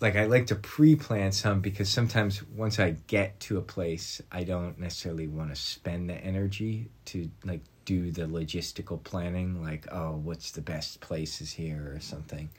[0.00, 4.44] like I like to pre-plan some because sometimes once I get to a place, I
[4.44, 10.20] don't necessarily want to spend the energy to like do the logistical planning like oh
[10.22, 12.50] what's the best places here or something.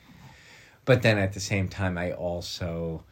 [0.86, 3.04] But then at the same time i also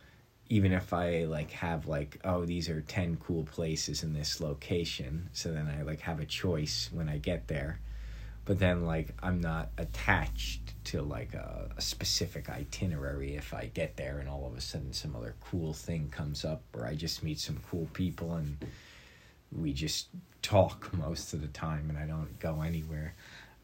[0.50, 5.30] even if i like have like oh these are 10 cool places in this location
[5.32, 7.80] so then i like have a choice when i get there.
[8.46, 13.96] But then like i'm not attached to like a, a specific itinerary if i get
[13.96, 17.22] there and all of a sudden some other cool thing comes up or i just
[17.22, 18.58] meet some cool people and
[19.52, 20.08] we just
[20.42, 23.16] talk most of the time and I don't go anywhere.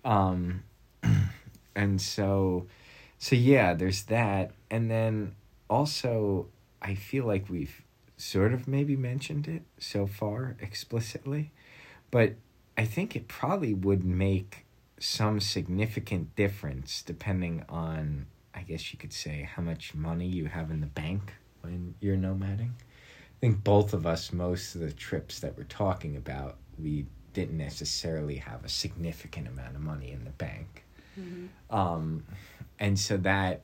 [0.03, 0.63] Um,
[1.75, 2.67] and so,
[3.17, 4.51] so yeah, there's that.
[4.69, 5.35] And then
[5.69, 6.47] also,
[6.81, 7.83] I feel like we've
[8.17, 11.51] sort of maybe mentioned it so far explicitly,
[12.11, 12.35] but
[12.77, 14.65] I think it probably would make
[14.99, 20.71] some significant difference depending on, I guess you could say, how much money you have
[20.71, 22.71] in the bank when you're nomading.
[23.43, 27.57] I think both of us, most of the trips that we're talking about, we didn't
[27.57, 30.85] necessarily have a significant amount of money in the bank.
[31.19, 31.75] Mm-hmm.
[31.75, 32.23] Um,
[32.79, 33.63] and so that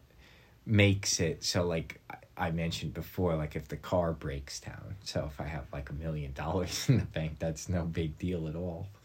[0.65, 2.01] makes it so, like
[2.35, 5.93] I mentioned before, like if the car breaks down, so if I have like a
[5.93, 8.87] million dollars in the bank, that's no big deal at all.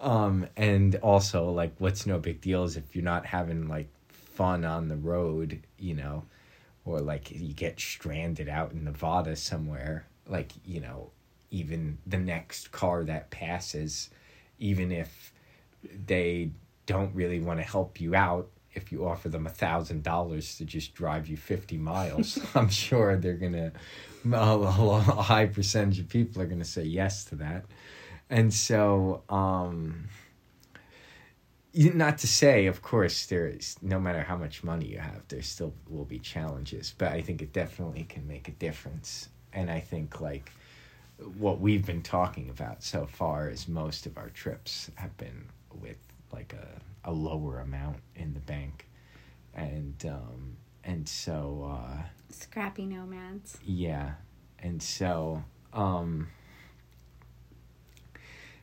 [0.00, 4.64] Um, and also, like, what's no big deal is if you're not having like fun
[4.64, 6.24] on the road, you know,
[6.88, 11.10] or like you get stranded out in Nevada somewhere, like, you know,
[11.50, 14.08] even the next car that passes,
[14.58, 15.32] even if
[16.06, 16.50] they
[16.86, 20.64] don't really want to help you out, if you offer them a thousand dollars to
[20.64, 23.72] just drive you 50 miles, I'm sure they're gonna,
[24.32, 27.66] a, high percentage of people are gonna say yes to that.
[28.30, 30.04] And so, um,
[31.78, 35.42] not to say, of course, there is no matter how much money you have, there
[35.42, 39.28] still will be challenges, but I think it definitely can make a difference.
[39.52, 40.50] And I think like
[41.36, 45.96] what we've been talking about so far is most of our trips have been with
[46.32, 48.88] like a, a lower amount in the bank.
[49.54, 53.58] And um and so uh scrappy nomads.
[53.64, 54.12] Yeah.
[54.58, 55.42] And so
[55.72, 56.28] um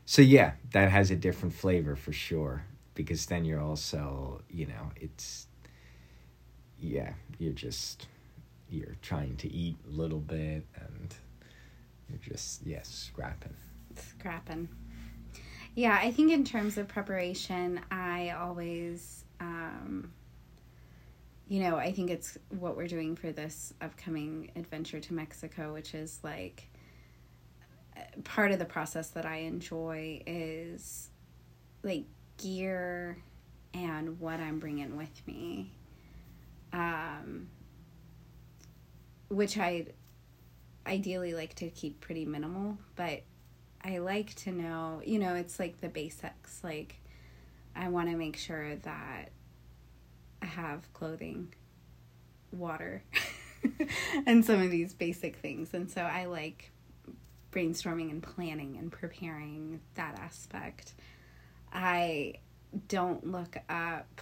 [0.05, 2.65] so yeah that has a different flavor for sure
[2.95, 5.47] because then you're also you know it's
[6.79, 8.07] yeah you're just
[8.69, 11.15] you're trying to eat a little bit and
[12.09, 13.55] you're just yes, scrapping.
[13.95, 14.69] Scrapping.
[15.75, 20.11] Yeah, I think in terms of preparation, I always um,
[21.47, 25.93] you know, I think it's what we're doing for this upcoming adventure to Mexico, which
[25.93, 26.69] is like
[28.23, 31.09] part of the process that I enjoy is
[31.83, 32.05] like
[32.37, 33.17] gear
[33.73, 35.71] and what I'm bringing with me.
[36.73, 37.47] Um,
[39.29, 39.87] which I
[40.85, 43.21] ideally like to keep pretty minimal, but
[43.83, 46.63] I like to know, you know, it's like the basics.
[46.63, 46.99] Like,
[47.75, 49.29] I want to make sure that
[50.41, 51.53] I have clothing,
[52.51, 53.03] water,
[54.25, 55.73] and some of these basic things.
[55.73, 56.71] And so I like
[57.51, 60.93] brainstorming and planning and preparing that aspect.
[61.75, 62.35] I
[62.87, 64.21] don't look up,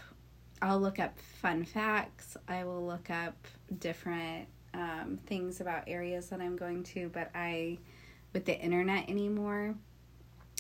[0.62, 3.36] I'll look up fun facts, I will look up
[3.80, 7.78] different um, things about areas that I'm going to, but I,
[8.34, 9.76] with the internet anymore,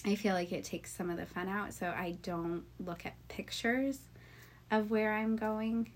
[0.06, 1.74] I feel like it takes some of the fun out.
[1.74, 4.00] So I don't look at pictures
[4.70, 5.91] of where I'm going.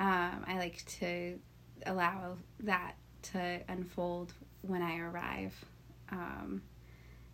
[0.00, 1.38] Um, I like to
[1.86, 2.94] allow that
[3.32, 5.54] to unfold when I arrive.
[6.10, 6.62] Um,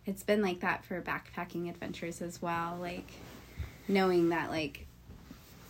[0.05, 2.77] it's been like that for backpacking adventures as well.
[2.79, 3.11] Like
[3.87, 4.85] knowing that, like,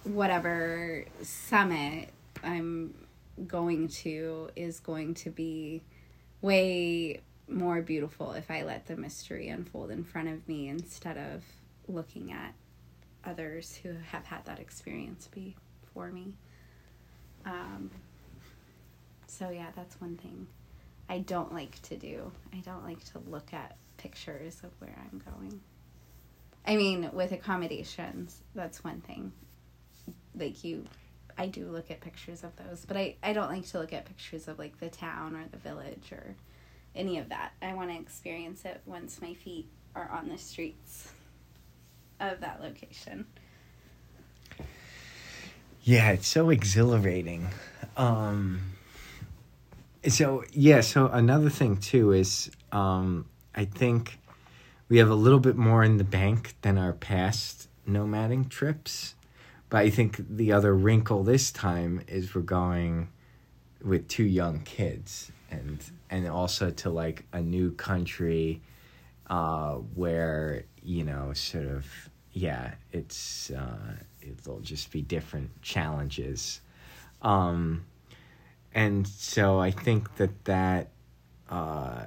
[0.03, 2.09] whatever summit
[2.43, 2.93] I'm
[3.47, 5.81] going to is going to be
[6.41, 11.43] way more beautiful if I let the mystery unfold in front of me instead of
[11.87, 12.53] looking at
[13.23, 16.33] others who have had that experience before me.
[17.45, 17.91] Um,
[19.27, 20.47] so, yeah, that's one thing
[21.09, 22.31] I don't like to do.
[22.53, 23.75] I don't like to look at
[24.05, 25.59] pictures of where I'm going.
[26.67, 29.31] I mean, with accommodations, that's one thing.
[30.35, 30.85] Like, you
[31.37, 34.05] I do look at pictures of those, but I, I don't like to look at
[34.05, 36.35] pictures of like the town or the village or
[36.95, 37.53] any of that.
[37.61, 41.11] I want to experience it once my feet are on the streets
[42.19, 43.25] of that location.
[45.83, 47.47] Yeah, it's so exhilarating.
[47.97, 48.73] Um,
[50.07, 53.25] so yeah, so another thing too is um,
[53.55, 54.19] I think
[54.89, 59.15] we have a little bit more in the bank than our past nomading trips.
[59.69, 63.09] But I think the other wrinkle this time is we're going
[63.83, 65.79] with two young kids and
[66.09, 68.61] and also to like a new country
[69.27, 71.85] uh, where you know sort of
[72.33, 76.61] yeah it's uh, it'll just be different challenges
[77.21, 77.85] um,
[78.73, 80.89] and so I think that that
[81.49, 82.05] uh,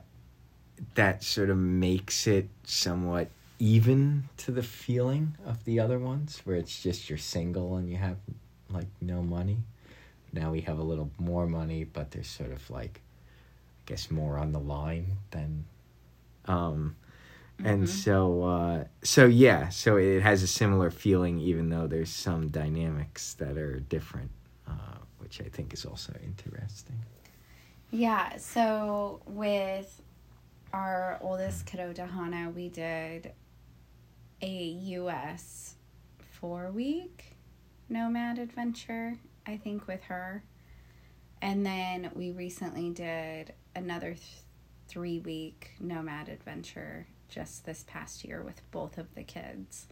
[0.94, 6.56] that sort of makes it somewhat even to the feeling of the other ones where
[6.56, 8.16] it's just you're single and you have
[8.70, 9.58] like no money.
[10.32, 13.00] Now we have a little more money, but there's sort of like
[13.86, 15.64] I guess more on the line than
[16.44, 16.96] um
[17.64, 17.86] and mm-hmm.
[17.86, 23.34] so uh so yeah, so it has a similar feeling even though there's some dynamics
[23.34, 24.30] that are different,
[24.68, 26.96] uh, which I think is also interesting.
[27.90, 30.02] Yeah, so with
[30.72, 33.32] our oldest kiddo Dahana, we did
[34.42, 34.62] a
[34.96, 35.74] US
[36.40, 37.36] four week
[37.88, 39.14] nomad adventure,
[39.46, 40.44] I think, with her.
[41.40, 44.22] And then we recently did another th-
[44.88, 49.86] three week nomad adventure just this past year with both of the kids,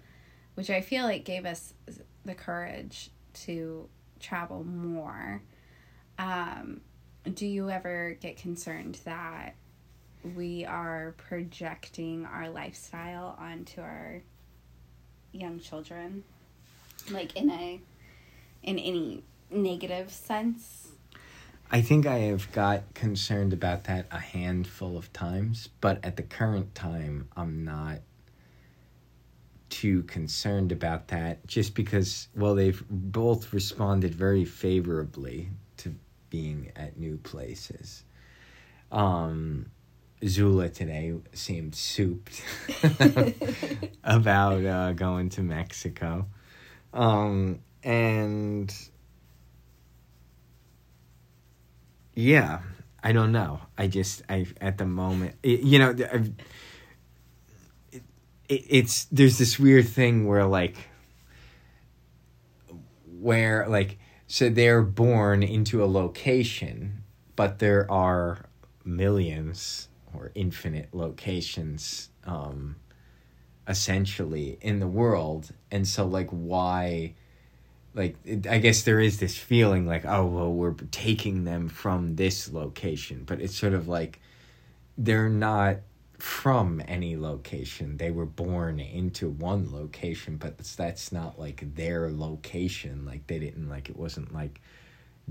[0.55, 1.74] which I feel like gave us
[2.24, 3.11] the courage
[3.45, 3.89] to
[4.20, 5.43] travel more.
[6.18, 6.81] Um,
[7.33, 9.55] do you ever get concerned that
[10.35, 14.23] we are projecting our lifestyle onto our
[15.33, 16.25] young children
[17.11, 17.81] like in a
[18.62, 20.89] in any negative sense?
[21.71, 26.23] I think i have got concerned about that a handful of times but at the
[26.23, 27.99] current time i'm not
[29.69, 35.95] too concerned about that just because well they've both responded very favorably to
[36.31, 38.05] being at new places.
[38.93, 39.67] Um
[40.25, 42.43] Zula today seemed souped
[44.05, 46.27] about uh, going to Mexico.
[46.95, 48.75] Um, and
[52.14, 52.61] yeah,
[53.03, 53.61] I don't know.
[53.77, 56.33] I just, I, at the moment, it, you know, I've,
[57.93, 58.03] it,
[58.49, 60.77] it, it's, there's this weird thing where like,
[63.21, 67.05] where like, so they're born into a location,
[67.37, 68.47] but there are
[68.83, 69.89] millions
[70.19, 72.77] or infinite locations um,
[73.69, 77.14] essentially in the world and so like why
[77.95, 82.17] like it, i guess there is this feeling like oh well we're taking them from
[82.17, 84.21] this location but it's sort of like
[84.99, 85.79] they're not
[86.19, 87.99] from any location.
[87.99, 93.05] They were born into one location, but that's not like their location.
[93.05, 94.61] Like they didn't like it wasn't like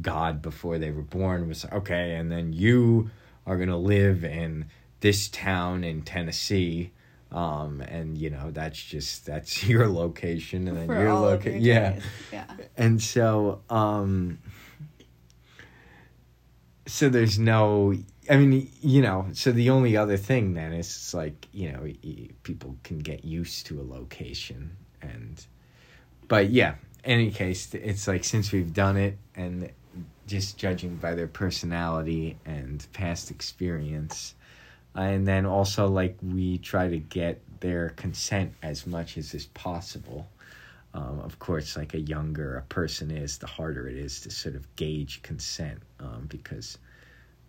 [0.02, 3.10] God before they were born was okay, and then you
[3.46, 4.66] are gonna live in
[5.02, 6.92] this town in Tennessee.
[7.32, 12.00] Um, and you know that's just that's your location, and then For your location, yeah.
[12.32, 12.46] Yeah.
[12.78, 14.40] And so, um,
[16.88, 17.96] so there's no,
[18.30, 21.92] I mean, you know, so the only other thing then is it's like, you know,
[22.44, 24.78] people can get used to a location.
[25.02, 25.44] And,
[26.28, 29.72] but yeah, in any case, it's like since we've done it and
[30.28, 34.36] just judging by their personality and past experience,
[34.96, 40.28] and then also like we try to get their consent as much as is possible
[40.96, 44.56] um, of course, like a younger a person is, the harder it is to sort
[44.56, 46.78] of gauge consent um, because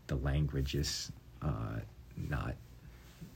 [0.09, 1.79] the language is uh,
[2.17, 2.57] not.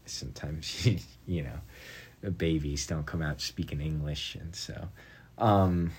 [0.07, 0.89] Sometimes,
[1.29, 4.89] you know, babies don't come out speaking English, and so.
[5.39, 5.93] Um,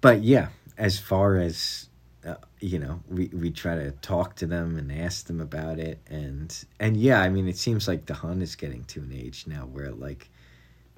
[0.00, 0.48] but yeah,
[0.80, 1.90] as far as
[2.26, 6.00] uh, you know, we we try to talk to them and ask them about it,
[6.08, 9.66] and and yeah, I mean, it seems like Dahana is getting to an age now
[9.66, 10.30] where like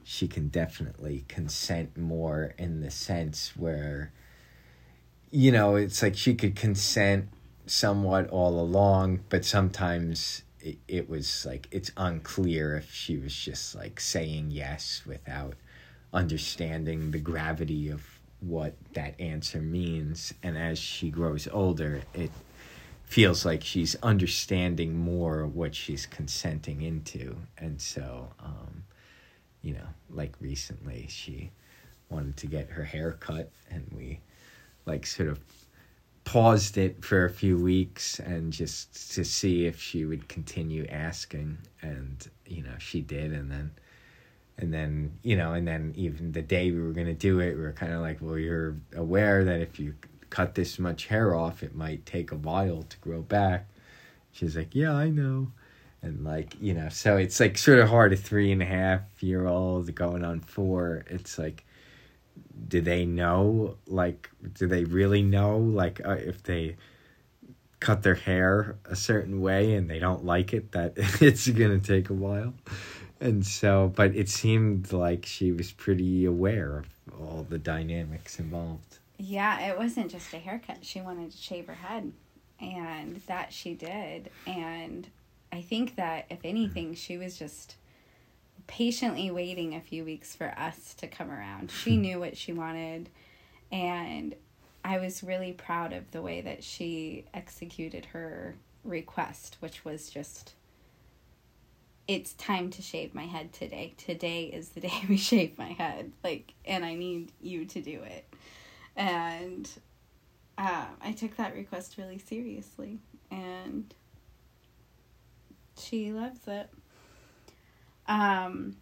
[0.05, 4.13] she can definitely consent more in the sense where
[5.31, 7.29] you know it's like she could consent
[7.67, 13.77] somewhat all along but sometimes it, it was like it's unclear if she was just
[13.77, 15.55] like saying yes without
[16.13, 18.05] understanding the gravity of
[18.43, 20.35] what that answer means.
[20.43, 22.31] And as she grows older it
[23.05, 27.37] feels like she's understanding more what she's consenting into.
[27.59, 28.85] And so um
[29.63, 31.51] you know, like recently she
[32.11, 34.21] wanted to get her hair cut and we
[34.87, 35.39] like sort of
[36.25, 41.59] paused it for a few weeks and just to see if she would continue asking.
[41.81, 43.33] And you know she did.
[43.33, 43.71] And then
[44.59, 47.55] and then you know and then even the day we were going to do it
[47.57, 49.95] we were kind of like well you're aware that if you
[50.31, 53.69] cut this much hair off it might take a while to grow back.
[54.33, 55.53] She's like yeah i know.
[56.01, 59.23] And like you know so it's like sort of hard a three and a half
[59.23, 61.05] year old going on four.
[61.09, 61.65] It's like
[62.69, 66.77] do they know like do they really know like uh, if they
[67.81, 72.11] cut their hair a certain way and they don't like it that it's gonna take
[72.11, 72.55] a while
[73.23, 76.87] and so but it seemed like she was pretty aware of
[77.21, 80.79] all the dynamics involved Yeah, it wasn't just a haircut.
[80.85, 82.13] She wanted to shave her head.
[82.61, 84.31] And that she did.
[84.47, 85.07] And
[85.53, 87.77] I think that, if anything, she was just
[88.67, 91.71] patiently waiting a few weeks for us to come around.
[91.71, 93.11] She knew what she wanted.
[93.71, 94.35] And
[94.85, 100.55] I was really proud of the way that she executed her request, which was just
[102.09, 103.95] it's time to shave my head today.
[103.97, 106.13] Today is the day we shave my head.
[106.23, 108.33] Like, and I need you to do it.
[108.97, 109.69] And
[110.59, 112.99] um, I took that request really seriously.
[113.31, 113.95] And
[115.79, 116.69] she loves it.
[118.07, 118.77] Um,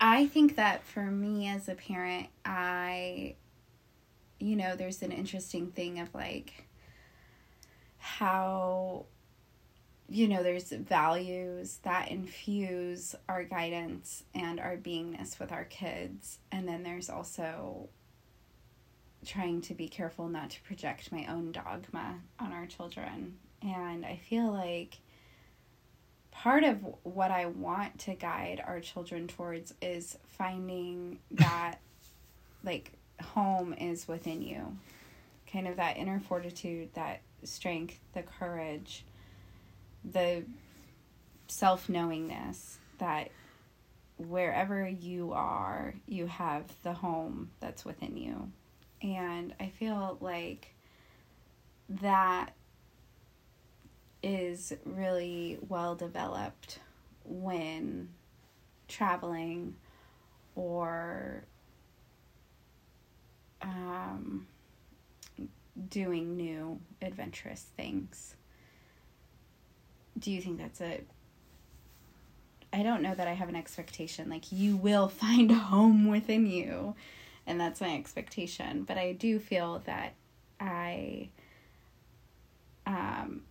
[0.00, 3.36] I think that for me as a parent, I,
[4.38, 6.66] you know, there's an interesting thing of like
[7.98, 9.06] how
[10.08, 16.38] you know, there's values that infuse our guidance and our beingness with our kids.
[16.52, 17.88] And then there's also
[19.24, 23.38] trying to be careful not to project my own dogma on our children.
[23.62, 24.98] And I feel like
[26.30, 31.76] part of what I want to guide our children towards is finding that,
[32.62, 32.92] like,
[33.22, 34.76] home is within you.
[35.50, 39.04] Kind of that inner fortitude, that strength, the courage
[40.04, 40.44] the
[41.48, 43.30] self knowingness that
[44.16, 48.50] wherever you are, you have the home that's within you.
[49.02, 50.74] And I feel like
[51.88, 52.54] that
[54.22, 56.78] is really well developed
[57.24, 58.08] when
[58.88, 59.76] traveling
[60.54, 61.44] or
[63.60, 64.46] um,
[65.88, 68.36] doing new adventurous things
[70.18, 71.00] do you think that's a
[72.72, 76.46] I don't know that I have an expectation like you will find a home within
[76.46, 76.94] you
[77.46, 80.14] and that's my expectation but I do feel that
[80.60, 81.28] I
[82.86, 83.42] um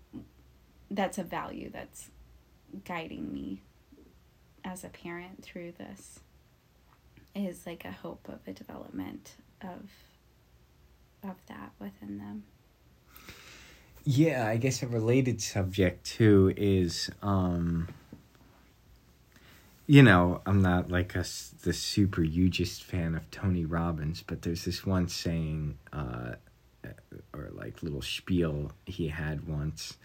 [0.92, 2.10] that's a value that's
[2.86, 3.62] guiding me
[4.64, 6.20] as a parent through this
[7.36, 9.90] is like a hope of a development of
[11.24, 12.44] of that within them
[14.06, 17.88] Yeah, I guess a related subject too is, um,
[19.88, 21.24] you know, I'm not like a
[21.64, 26.34] the super hugest fan of Tony Robbins, but there's this one saying, uh,
[27.34, 29.98] or like little spiel he had once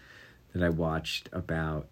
[0.53, 1.89] that I watched about.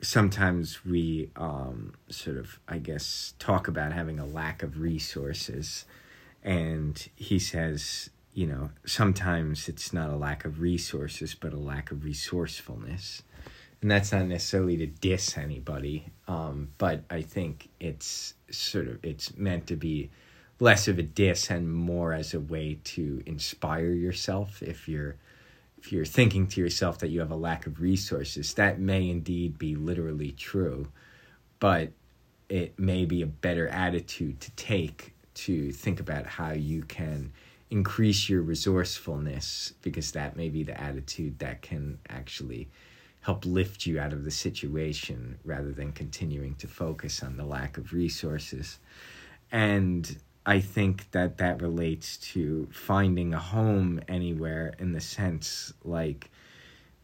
[0.00, 5.84] Sometimes we um, sort of, I guess, talk about having a lack of resources,
[6.44, 11.90] and he says you know, sometimes it's not a lack of resources, but a lack
[11.90, 13.22] of resourcefulness.
[13.80, 19.36] And that's not necessarily to diss anybody, um, but I think it's sort of it's
[19.36, 20.10] meant to be
[20.60, 24.62] less of a diss and more as a way to inspire yourself.
[24.62, 25.16] If you're
[25.78, 29.58] if you're thinking to yourself that you have a lack of resources, that may indeed
[29.58, 30.86] be literally true,
[31.58, 31.90] but
[32.48, 37.32] it may be a better attitude to take to think about how you can
[37.72, 42.68] increase your resourcefulness because that may be the attitude that can actually
[43.22, 47.78] help lift you out of the situation rather than continuing to focus on the lack
[47.78, 48.78] of resources.
[49.50, 56.30] And I think that that relates to finding a home anywhere in the sense like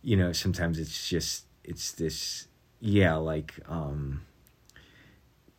[0.02, 2.48] you know sometimes it's just it's this
[2.80, 4.22] yeah like um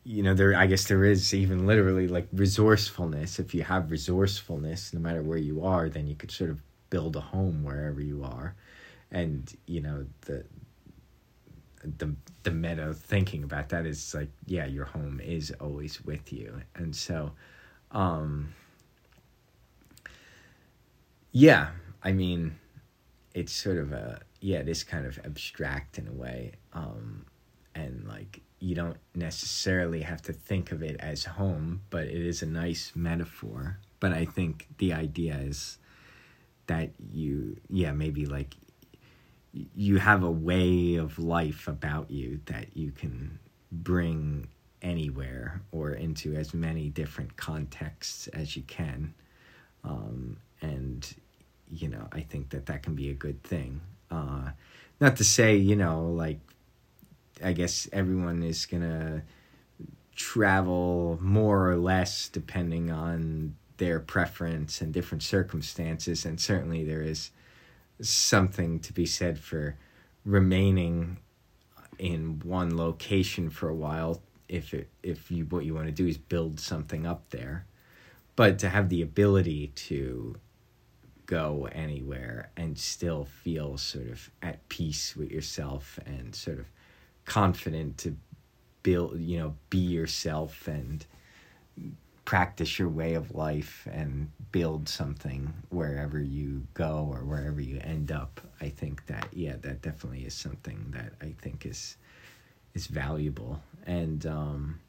[0.03, 3.39] you know there i guess there is even literally like resourcefulness.
[3.39, 7.15] If you have resourcefulness no matter where you are then you could sort of build
[7.15, 8.55] a home wherever you are.
[9.11, 10.45] And you know the
[11.97, 16.61] the the meta thinking about that is like yeah your home is always with you.
[16.75, 17.31] And so
[17.91, 18.53] um
[21.31, 21.69] yeah
[22.03, 22.55] i mean
[23.33, 27.25] it's sort of a yeah it is kind of abstract in a way um
[27.75, 32.41] and like you don't necessarily have to think of it as home, but it is
[32.41, 33.80] a nice metaphor.
[33.99, 35.78] But I think the idea is
[36.68, 38.55] that you, yeah, maybe like
[39.51, 43.39] you have a way of life about you that you can
[43.72, 44.47] bring
[44.82, 49.14] anywhere or into as many different contexts as you can.
[49.84, 51.12] Um, and,
[51.72, 53.82] you know, I think that that can be a good thing.
[54.12, 54.51] Uh,
[54.99, 56.39] not to say, you know, like
[57.43, 59.23] I guess everyone is gonna
[60.15, 67.31] travel more or less depending on their preference and different circumstances, and certainly there is
[68.01, 69.77] something to be said for
[70.25, 71.17] remaining
[71.97, 76.07] in one location for a while if it if you what you want to do
[76.07, 77.65] is build something up there.
[78.35, 80.35] But to have the ability to
[81.25, 86.65] go anywhere and still feel sort of at peace with yourself and sort of
[87.26, 88.15] confident to
[88.84, 91.05] build you know be yourself and
[92.30, 98.11] practice your way of life and build something wherever you go or wherever you end
[98.11, 98.39] up.
[98.61, 101.97] I think that yeah that definitely is something that i think is
[102.76, 103.61] is valuable.
[103.88, 104.80] And um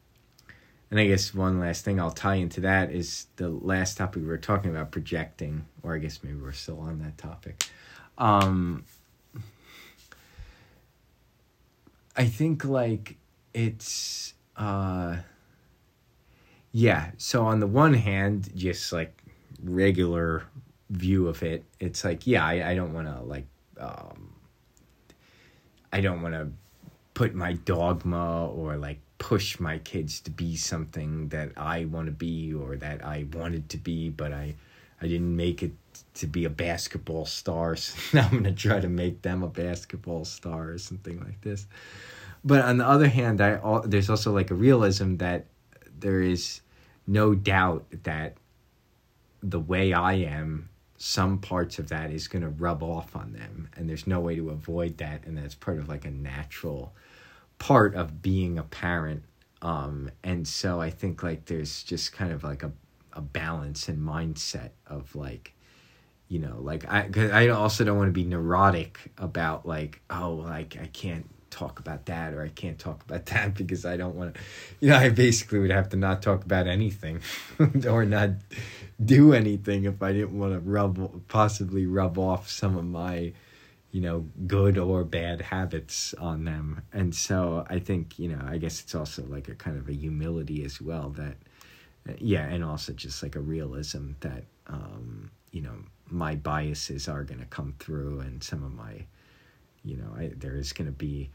[0.90, 4.28] and i guess one last thing i'll tie into that is the last topic we
[4.28, 7.64] were talking about projecting or i guess maybe we're still on that topic.
[8.18, 8.84] Um
[12.16, 13.16] I think like
[13.54, 15.16] it's uh
[16.72, 19.16] yeah, so on the one hand, just like
[19.62, 20.44] regular
[20.90, 23.46] view of it, it's like yeah, I, I don't want to like
[23.78, 24.34] um
[25.92, 26.48] I don't want to
[27.14, 32.12] put my dogma or like push my kids to be something that I want to
[32.12, 34.54] be or that I wanted to be, but I
[35.02, 35.72] I didn't make it
[36.14, 40.24] to be a basketball star, so now I'm gonna try to make them a basketball
[40.24, 41.66] star or something like this.
[42.44, 45.46] But on the other hand, I al- there's also like a realism that
[45.98, 46.60] there is
[47.06, 48.36] no doubt that
[49.42, 53.88] the way I am, some parts of that is gonna rub off on them, and
[53.88, 56.94] there's no way to avoid that, and that's part of like a natural
[57.58, 59.22] part of being a parent.
[59.62, 62.72] Um, and so I think like there's just kind of like a
[63.12, 65.54] a balance and mindset of like
[66.30, 70.30] you know like i cause i also don't want to be neurotic about like oh
[70.32, 74.14] like i can't talk about that or i can't talk about that because i don't
[74.14, 74.40] want to
[74.78, 77.20] you know i basically would have to not talk about anything
[77.88, 78.30] or not
[79.04, 83.32] do anything if i didn't want to rub possibly rub off some of my
[83.90, 86.82] you know good or bad habits on them.
[86.92, 89.92] And so i think you know i guess it's also like a kind of a
[89.92, 91.36] humility as well that
[92.18, 95.74] yeah and also just like a realism that um you know
[96.10, 99.04] my biases are going to come through and some of my
[99.84, 101.30] you know I, there is going to be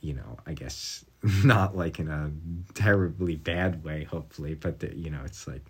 [0.00, 1.04] you know i guess
[1.44, 2.30] not like in a
[2.74, 5.62] terribly bad way hopefully but the, you know it's like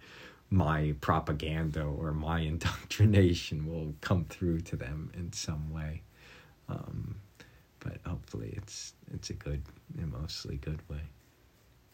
[0.53, 6.03] my propaganda or my indoctrination will come through to them in some way.
[6.69, 7.17] Um,
[7.81, 9.63] but hopefully it's it's a good,
[10.01, 11.01] a mostly good way.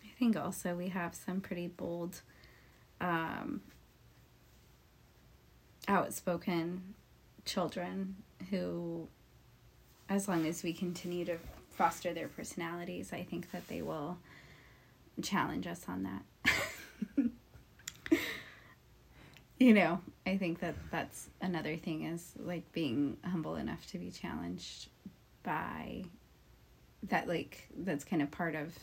[0.04, 2.20] I think also we have some pretty bold,
[3.00, 3.62] um,
[5.88, 6.94] outspoken
[7.44, 8.16] children
[8.50, 9.08] who,
[10.08, 11.38] as long as we continue to
[11.70, 14.18] foster their personalities, I think that they will
[15.22, 17.30] challenge us on that.
[19.58, 24.10] you know, I think that that's another thing is like being humble enough to be
[24.10, 24.88] challenged
[25.42, 26.04] by
[27.04, 28.76] that like that's kind of part of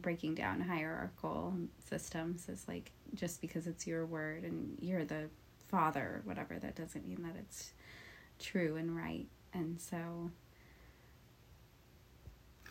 [0.00, 1.54] breaking down hierarchical
[1.88, 5.28] systems is like just because it's your word and you're the
[5.72, 7.72] father whatever that doesn't mean that it's
[8.38, 9.26] true and right.
[9.52, 10.30] And so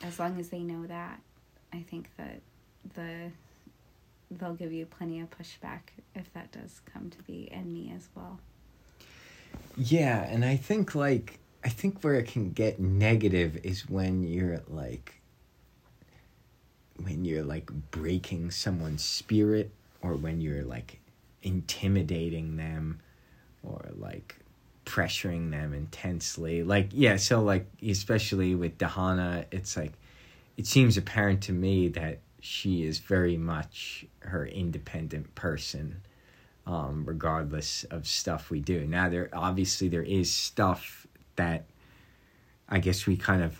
[0.01, 1.21] as long as they know that
[1.71, 2.41] i think that
[2.95, 3.31] the
[4.39, 5.81] they'll give you plenty of pushback
[6.15, 8.39] if that does come to be and me as well.
[9.77, 14.61] Yeah, and I think like I think where it can get negative is when you're
[14.67, 15.21] like
[16.97, 19.71] when you're like breaking someone's spirit
[20.01, 20.99] or when you're like
[21.43, 22.99] intimidating them
[23.63, 24.37] or like
[24.85, 26.63] pressuring them intensely.
[26.63, 29.93] Like yeah, so like especially with Dahana, it's like
[30.57, 36.01] it seems apparent to me that she is very much her independent person
[36.65, 38.85] um, regardless of stuff we do.
[38.85, 41.65] Now, there obviously there is stuff that
[42.69, 43.59] I guess we kind of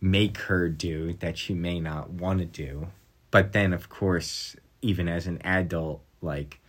[0.00, 2.88] make her do that she may not want to do,
[3.30, 6.60] but then of course, even as an adult, like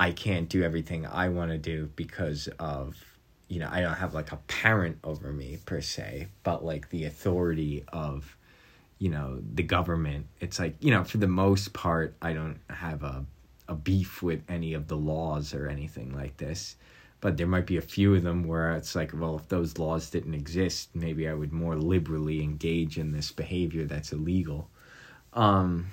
[0.00, 2.96] I can't do everything I want to do because of
[3.48, 7.04] you know I don't have like a parent over me per se, but like the
[7.04, 8.34] authority of
[8.98, 10.26] you know the government.
[10.40, 13.26] It's like you know for the most part I don't have a
[13.68, 16.76] a beef with any of the laws or anything like this.
[17.20, 20.08] But there might be a few of them where it's like, well, if those laws
[20.08, 24.70] didn't exist, maybe I would more liberally engage in this behavior that's illegal.
[25.34, 25.88] Um,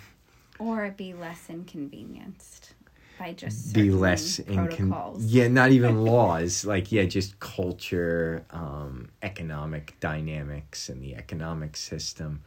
[0.58, 2.74] or be less inconvenienced
[3.18, 5.24] by just be less incon- protocols.
[5.26, 12.42] yeah not even laws like yeah just culture um economic dynamics and the economic system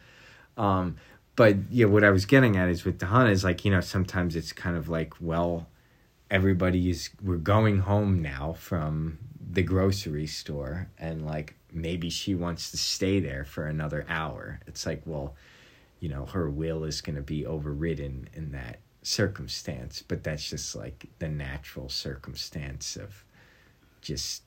[0.56, 0.96] um
[1.36, 4.36] but yeah what i was getting at is with Dahana is like you know sometimes
[4.36, 5.66] it's kind of like well
[6.30, 9.18] everybody is we're going home now from
[9.52, 14.86] the grocery store and like maybe she wants to stay there for another hour it's
[14.86, 15.34] like well
[15.98, 20.76] you know her will is going to be overridden in that circumstance but that's just
[20.76, 23.24] like the natural circumstance of
[24.02, 24.42] just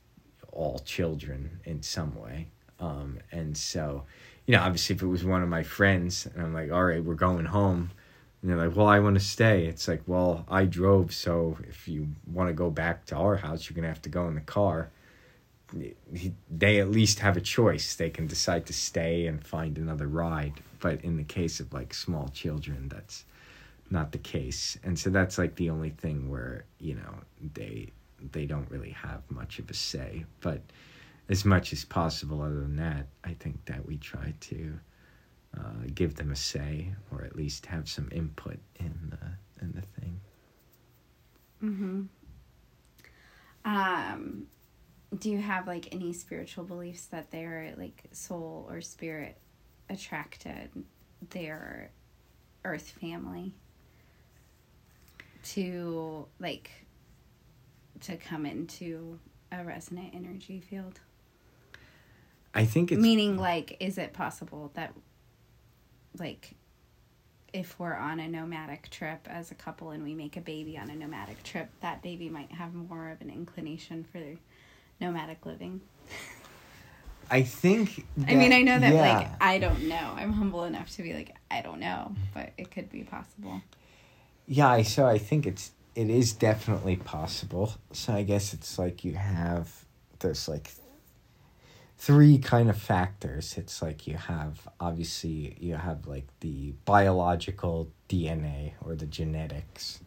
[0.52, 2.48] all children in some way.
[2.80, 4.04] Um and so
[4.46, 7.04] you know obviously if it was one of my friends and i'm like all right
[7.04, 7.90] we're going home
[8.42, 9.66] and they're like well i want to stay.
[9.66, 13.68] It's like well i drove so if you want to go back to our house
[13.70, 14.90] you're going to have to go in the car.
[16.52, 17.96] They at least have a choice.
[17.96, 20.62] They can decide to stay and find another ride.
[20.80, 23.26] But in the case of like small children that's
[23.94, 24.78] not the case.
[24.84, 27.16] And so that's like the only thing where you know
[27.54, 27.92] they
[28.32, 30.26] they don't really have much of a say.
[30.42, 30.62] But
[31.30, 34.78] as much as possible other than that i think that we try to
[35.58, 39.82] uh, give them a say or at least have some input in the in the
[39.82, 40.20] thing.
[41.64, 42.02] Mm-hmm.
[43.66, 44.48] Um,
[45.18, 49.38] do you have like any spiritual beliefs that they're like soul or spirit
[49.90, 50.70] attracted
[51.30, 51.92] their
[52.66, 53.54] earth family
[55.44, 56.72] to like
[58.02, 59.20] to come into
[59.52, 61.00] a resonant energy field?
[62.54, 64.94] i think it's Meaning, like, is it possible that,
[66.18, 66.54] like,
[67.52, 70.90] if we're on a nomadic trip as a couple and we make a baby on
[70.90, 74.22] a nomadic trip, that baby might have more of an inclination for
[75.00, 75.82] nomadic living?
[77.32, 79.18] i think I mean, I know that, yeah.
[79.18, 80.14] like, I don't know.
[80.16, 83.62] I'm humble enough to be like, I don't know, but it could be possible.
[84.46, 87.74] Yeah, so I think it's it is definitely possible.
[87.92, 89.86] So I guess it's like you have
[90.20, 90.72] there's like
[91.98, 93.58] three kind of factors.
[93.58, 100.02] It's like you have obviously you have like the biological DNA or the genetics.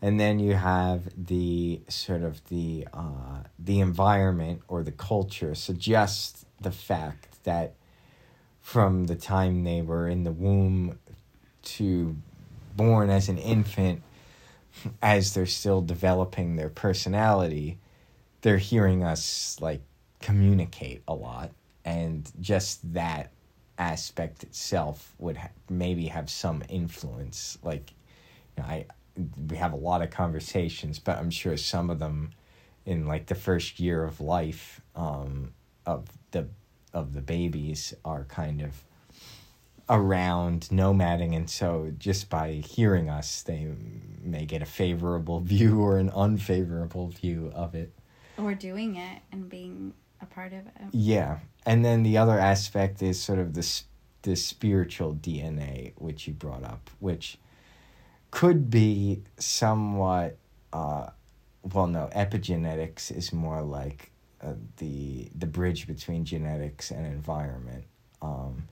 [0.00, 6.44] And then you have the sort of the uh, the environment or the culture suggests
[6.60, 7.74] the fact that
[8.60, 10.98] from the time they were in the womb
[11.62, 12.16] to
[12.76, 14.02] born as an infant
[15.02, 17.78] as they're still developing their personality
[18.42, 19.80] they're hearing us like
[20.20, 21.50] communicate a lot.
[21.84, 23.32] And just that
[23.78, 27.58] aspect itself would ha- maybe have some influence.
[27.62, 27.92] Like
[28.56, 28.86] you know, i
[29.48, 32.30] we have a lot of conversations, but I'm sure some of them
[32.86, 35.52] in like the first year of life um,
[35.86, 36.48] of the
[36.94, 38.72] of the babies are kind of
[39.88, 43.68] around nomading and so just by hearing us they
[44.22, 47.92] may get a favorable view or an unfavorable view of it.
[48.38, 50.72] Or doing it and being a part of it.
[50.92, 51.38] Yeah.
[51.66, 53.84] And then the other aspect is sort of this
[54.22, 57.38] the spiritual dna which you brought up which
[58.30, 60.38] could be somewhat
[60.72, 61.08] uh
[61.74, 67.84] well no epigenetics is more like uh, the the bridge between genetics and environment.
[68.20, 68.68] Um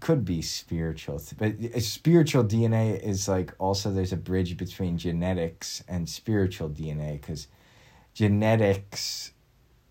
[0.00, 6.08] could be spiritual but spiritual dna is like also there's a bridge between genetics and
[6.08, 7.48] spiritual dna because
[8.14, 9.32] genetics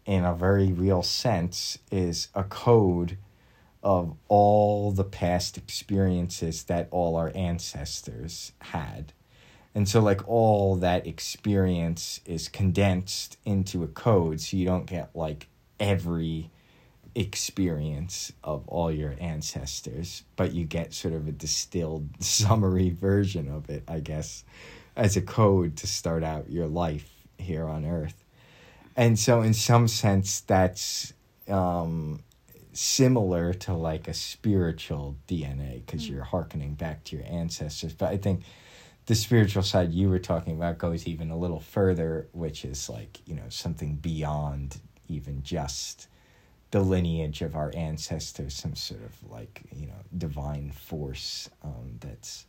[0.06, 3.18] in a very real sense is a code
[3.84, 9.14] of all the past experiences that all our ancestors had.
[9.74, 15.16] And so like all that experience is condensed into a code so you don't get
[15.16, 15.48] like
[15.80, 16.52] every
[17.16, 23.70] experience of all your ancestors, but you get sort of a distilled summary version of
[23.70, 24.43] it, I guess,
[24.95, 28.24] as a code to start out your life here on earth.
[28.95, 31.14] And so, in some sense, that's
[31.47, 32.22] um,
[32.74, 36.12] similar to like a spiritual DNA because mm.
[36.12, 37.93] you're harkening back to your ancestors.
[37.93, 38.43] But I think
[39.05, 43.20] the spiritual side you were talking about goes even a little further, which is like,
[43.26, 46.07] you know, something beyond even just
[46.72, 52.46] the lineage of our ancestors, some sort of like you know divine force um, that's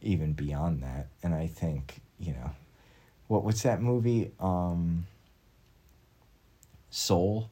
[0.00, 1.08] even beyond that.
[1.22, 2.50] And I think you know,
[3.28, 4.32] what what's that movie?
[4.40, 5.06] Um,
[6.90, 7.50] Soul.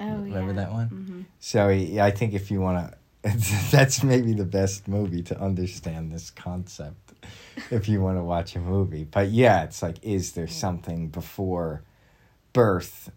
[0.00, 0.52] Oh Remember yeah.
[0.52, 0.88] that one?
[0.88, 1.20] Mm-hmm.
[1.40, 3.30] So yeah, I think if you want to,
[3.72, 7.12] that's maybe the best movie to understand this concept.
[7.70, 11.82] if you want to watch a movie, but yeah, it's like, is there something before
[12.52, 13.10] birth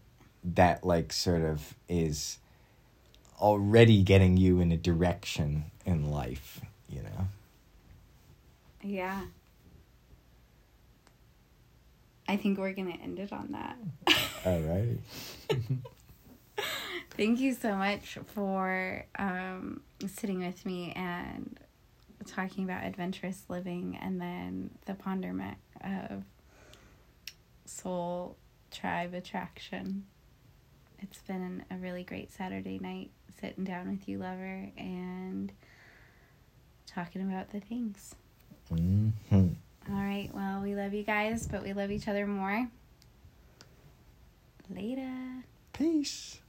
[0.43, 2.37] that like sort of is
[3.39, 7.27] already getting you in a direction in life, you know.
[8.83, 9.21] Yeah.
[12.27, 13.77] I think we're going to end it on that.
[14.45, 14.97] All right.
[17.17, 21.59] Thank you so much for um, sitting with me and
[22.25, 26.23] talking about adventurous living and then the ponderment of
[27.65, 28.37] soul
[28.71, 30.05] tribe attraction
[31.01, 35.51] it's been a really great Saturday night sitting down with you, lover, and
[36.85, 38.15] talking about the things.
[38.71, 39.47] Mm-hmm.
[39.89, 40.29] All right.
[40.33, 42.67] Well, we love you guys, but we love each other more.
[44.69, 45.11] Later.
[45.73, 46.40] Peace.